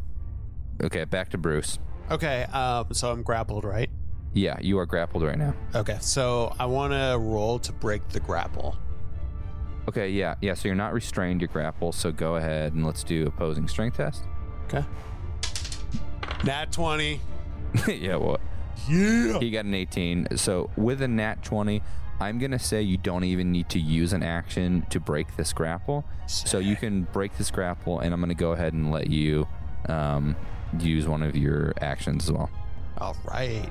okay, 0.82 1.04
back 1.04 1.30
to 1.30 1.38
Bruce. 1.38 1.78
Okay, 2.10 2.42
um, 2.44 2.92
so 2.92 3.10
I'm 3.10 3.22
grappled, 3.22 3.64
right? 3.64 3.88
Yeah, 4.34 4.56
you 4.60 4.78
are 4.78 4.86
grappled 4.86 5.22
right 5.22 5.38
now. 5.38 5.54
Okay, 5.74 5.98
so 6.00 6.54
I 6.58 6.66
want 6.66 6.92
to 6.92 7.18
roll 7.18 7.58
to 7.60 7.72
break 7.72 8.08
the 8.08 8.20
grapple. 8.20 8.76
Okay, 9.88 10.10
yeah, 10.10 10.36
yeah. 10.40 10.54
So 10.54 10.68
you're 10.68 10.74
not 10.74 10.92
restrained, 10.92 11.40
you're 11.40 11.48
grappled. 11.48 11.94
So 11.94 12.12
go 12.12 12.36
ahead 12.36 12.72
and 12.72 12.86
let's 12.86 13.04
do 13.04 13.26
opposing 13.26 13.68
strength 13.68 13.96
test. 13.96 14.24
Okay. 14.66 14.84
Nat 16.44 16.72
20. 16.72 17.20
yeah, 17.88 18.16
what? 18.16 18.40
Yeah. 18.88 19.38
He 19.38 19.50
got 19.50 19.64
an 19.64 19.74
18. 19.74 20.36
So 20.36 20.70
with 20.76 21.02
a 21.02 21.08
nat 21.08 21.42
20, 21.42 21.82
I'm 22.20 22.38
gonna 22.38 22.58
say 22.58 22.82
you 22.82 22.96
don't 22.96 23.24
even 23.24 23.50
need 23.50 23.68
to 23.70 23.80
use 23.80 24.12
an 24.12 24.22
action 24.22 24.86
to 24.90 25.00
break 25.00 25.36
this 25.36 25.52
grapple. 25.52 26.04
So 26.26 26.58
you 26.58 26.76
can 26.76 27.02
break 27.12 27.36
this 27.36 27.50
grapple, 27.50 27.98
and 27.98 28.14
I'm 28.14 28.20
gonna 28.20 28.34
go 28.34 28.52
ahead 28.52 28.72
and 28.72 28.92
let 28.92 29.10
you 29.10 29.48
um, 29.88 30.36
use 30.78 31.06
one 31.06 31.22
of 31.22 31.36
your 31.36 31.74
actions 31.80 32.24
as 32.24 32.32
well. 32.32 32.50
All 32.98 33.16
right. 33.24 33.68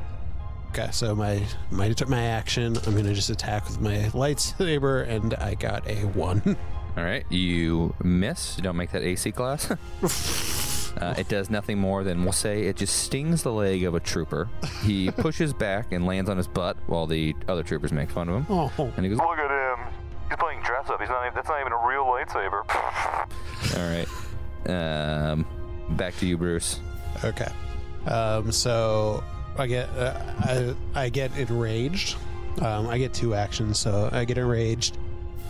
Okay, 0.73 0.89
so 0.91 1.13
my 1.13 1.43
my 1.69 1.93
my 2.07 2.23
action, 2.23 2.77
I'm 2.85 2.95
gonna 2.95 3.13
just 3.13 3.29
attack 3.29 3.65
with 3.65 3.81
my 3.81 3.95
lightsaber, 4.13 5.05
and 5.07 5.33
I 5.33 5.55
got 5.55 5.85
a 5.85 6.05
one. 6.05 6.41
All 6.97 7.03
right, 7.03 7.25
you 7.29 7.93
miss. 8.03 8.55
You 8.57 8.63
don't 8.63 8.77
make 8.77 8.91
that 8.91 9.03
AC 9.03 9.31
class. 9.31 9.71
Uh, 10.99 11.13
it 11.17 11.29
does 11.29 11.49
nothing 11.49 11.79
more 11.79 12.03
than 12.03 12.21
we'll 12.21 12.33
say 12.33 12.63
it 12.63 12.75
just 12.75 13.03
stings 13.03 13.43
the 13.43 13.51
leg 13.51 13.85
of 13.85 13.95
a 13.95 13.99
trooper. 14.01 14.49
He 14.83 15.09
pushes 15.17 15.53
back 15.53 15.93
and 15.93 16.05
lands 16.05 16.29
on 16.29 16.35
his 16.35 16.49
butt 16.49 16.75
while 16.85 17.07
the 17.07 17.33
other 17.47 17.63
troopers 17.63 17.93
make 17.93 18.09
fun 18.11 18.27
of 18.27 18.35
him. 18.35 18.45
Oh, 18.49 18.93
And 18.97 19.05
he 19.05 19.09
goes, 19.09 19.17
Look 19.17 19.39
at 19.39 19.79
him. 19.79 19.87
He's 20.27 20.37
playing 20.37 20.61
dress 20.63 20.89
up. 20.89 20.99
He's 20.99 21.07
not. 21.07 21.25
Even, 21.25 21.33
that's 21.33 21.47
not 21.47 21.61
even 21.61 21.71
a 21.71 21.87
real 21.87 22.03
lightsaber. 22.03 22.63
"All 23.77 23.89
right, 23.89 25.31
um, 25.31 25.45
back 25.91 26.15
to 26.17 26.27
you, 26.27 26.37
Bruce." 26.37 26.81
okay. 27.23 27.51
Um, 28.05 28.51
so 28.51 29.23
I 29.57 29.67
get 29.67 29.89
uh, 29.89 30.13
I 30.39 30.75
I 30.95 31.09
get 31.09 31.35
enraged. 31.37 32.17
Um, 32.61 32.87
I 32.87 32.97
get 32.97 33.13
two 33.13 33.33
actions, 33.33 33.79
so 33.79 34.09
I 34.11 34.25
get 34.25 34.37
enraged. 34.37 34.97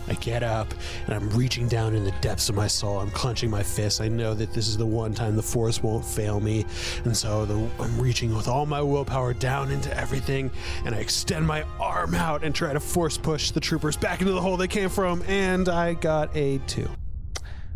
I 0.08 0.14
get 0.14 0.42
up 0.42 0.72
and 1.06 1.14
I'm 1.14 1.30
reaching 1.30 1.68
down 1.68 1.94
in 1.94 2.04
the 2.04 2.12
depths 2.20 2.48
of 2.48 2.56
my 2.56 2.66
soul. 2.66 2.98
I'm 2.98 3.10
clenching 3.10 3.50
my 3.50 3.62
fists. 3.62 4.00
I 4.00 4.08
know 4.08 4.34
that 4.34 4.52
this 4.52 4.68
is 4.68 4.76
the 4.76 4.86
one 4.86 5.14
time 5.14 5.36
the 5.36 5.42
force 5.42 5.82
won't 5.82 6.04
fail 6.04 6.40
me. 6.40 6.64
And 7.04 7.16
so 7.16 7.46
the, 7.46 7.54
I'm 7.80 8.00
reaching 8.00 8.34
with 8.34 8.48
all 8.48 8.66
my 8.66 8.82
willpower 8.82 9.32
down 9.34 9.70
into 9.70 9.96
everything. 9.96 10.50
And 10.84 10.94
I 10.94 10.98
extend 10.98 11.46
my 11.46 11.64
arm 11.78 12.14
out 12.14 12.42
and 12.42 12.54
try 12.54 12.72
to 12.72 12.80
force 12.80 13.16
push 13.16 13.52
the 13.52 13.60
troopers 13.60 13.96
back 13.96 14.20
into 14.20 14.32
the 14.32 14.40
hole 14.40 14.56
they 14.56 14.68
came 14.68 14.88
from. 14.88 15.22
And 15.28 15.68
I 15.68 15.94
got 15.94 16.36
a 16.36 16.58
two. 16.66 16.88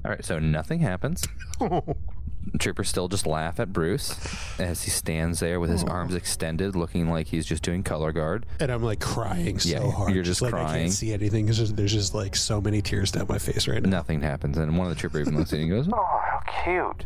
All 0.04 0.10
right, 0.10 0.24
so 0.24 0.38
nothing 0.38 0.80
happens. 0.80 1.24
Troopers 2.58 2.88
still 2.88 3.08
just 3.08 3.26
laugh 3.26 3.58
at 3.60 3.72
Bruce 3.72 4.16
as 4.58 4.84
he 4.84 4.90
stands 4.90 5.40
there 5.40 5.58
with 5.60 5.68
his 5.70 5.82
arms 5.84 6.14
extended, 6.14 6.76
looking 6.76 7.08
like 7.10 7.26
he's 7.26 7.44
just 7.44 7.62
doing 7.62 7.82
color 7.82 8.12
guard. 8.12 8.46
And 8.60 8.70
I'm 8.70 8.82
like 8.82 9.00
crying 9.00 9.58
so 9.58 9.68
Yeah, 9.68 9.90
hard. 9.90 10.14
you're 10.14 10.22
just 10.22 10.40
like 10.42 10.54
I 10.54 10.78
can't 10.78 10.92
see 10.92 11.12
anything. 11.12 11.46
There's 11.46 11.58
just, 11.58 11.76
there's 11.76 11.92
just 11.92 12.14
like 12.14 12.36
so 12.36 12.60
many 12.60 12.80
tears 12.82 13.10
down 13.10 13.26
my 13.28 13.38
face 13.38 13.66
right 13.68 13.82
now. 13.82 13.90
Nothing 13.90 14.20
happens, 14.20 14.56
and 14.58 14.78
one 14.78 14.86
of 14.86 14.94
the 14.94 15.00
troopers 15.00 15.26
even 15.26 15.36
looks 15.38 15.52
at 15.52 15.58
you 15.58 15.64
and 15.74 15.84
goes, 15.84 15.88
Oh, 15.92 16.20
how 16.24 16.40
cute. 16.64 17.04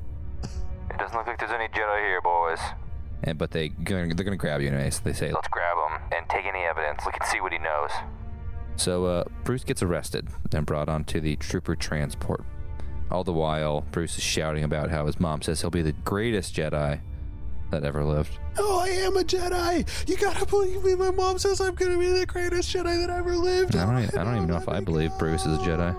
It 0.91 0.99
doesn't 0.99 1.17
look 1.17 1.27
like 1.27 1.39
there's 1.39 1.51
any 1.53 1.69
Jedi 1.69 2.07
here, 2.07 2.21
boys. 2.21 2.59
and, 3.25 3.39
but 3.39 3.51
they 3.51 3.71
they're 3.79 4.07
gonna 4.07 4.37
grab 4.37 4.61
you 4.61 4.69
anyway. 4.69 4.91
So 4.91 5.01
they 5.05 5.13
say, 5.15 5.33
Let's 5.33 5.49
grab 5.49 5.77
him 5.91 6.01
and 6.17 6.29
take 6.29 6.45
any 6.45 6.61
evidence. 6.61 7.03
We 7.07 7.13
can 7.13 7.27
see 7.29 7.41
what 7.41 7.53
he 7.53 7.59
knows. 7.59 7.91
So 8.77 9.07
uh, 9.07 9.25
Bruce 9.45 9.65
gets 9.65 9.83
arrested 9.83 10.29
and 10.53 10.65
brought 10.67 10.89
onto 10.89 11.21
the 11.21 11.37
trooper 11.37 11.77
transport. 11.77 12.45
All 13.11 13.25
the 13.25 13.33
while, 13.33 13.83
Bruce 13.91 14.17
is 14.17 14.25
shouting 14.25 14.63
about 14.63 14.91
how 14.91 15.07
his 15.07 15.19
mom 15.19 15.43
says 15.43 15.61
he'll 15.61 15.71
be 15.71 15.83
the 15.83 15.93
greatest 15.93 16.55
Jedi 16.55 17.01
that 17.71 17.85
ever 17.85 18.05
lived. 18.05 18.39
Oh, 18.59 18.81
I 18.81 18.89
am 18.89 19.17
a 19.17 19.23
Jedi. 19.23 20.09
You 20.09 20.17
gotta 20.17 20.47
believe 20.47 20.85
me. 20.85 20.95
My 20.95 21.11
mom 21.11 21.39
says 21.39 21.61
I'm 21.61 21.75
gonna 21.75 21.99
be 21.99 22.09
the 22.09 22.27
greatest 22.27 22.75
Jedi 22.75 23.07
that 23.07 23.11
ever 23.11 23.37
lived. 23.37 23.77
I 23.77 23.87
don't 23.87 24.19
I 24.19 24.25
don't 24.25 24.37
even 24.37 24.49
know 24.49 24.57
if 24.57 24.69
I 24.69 24.81
believe 24.81 25.11
Bruce 25.19 25.47
is 25.47 25.57
a 25.57 25.61
Jedi. 25.61 25.95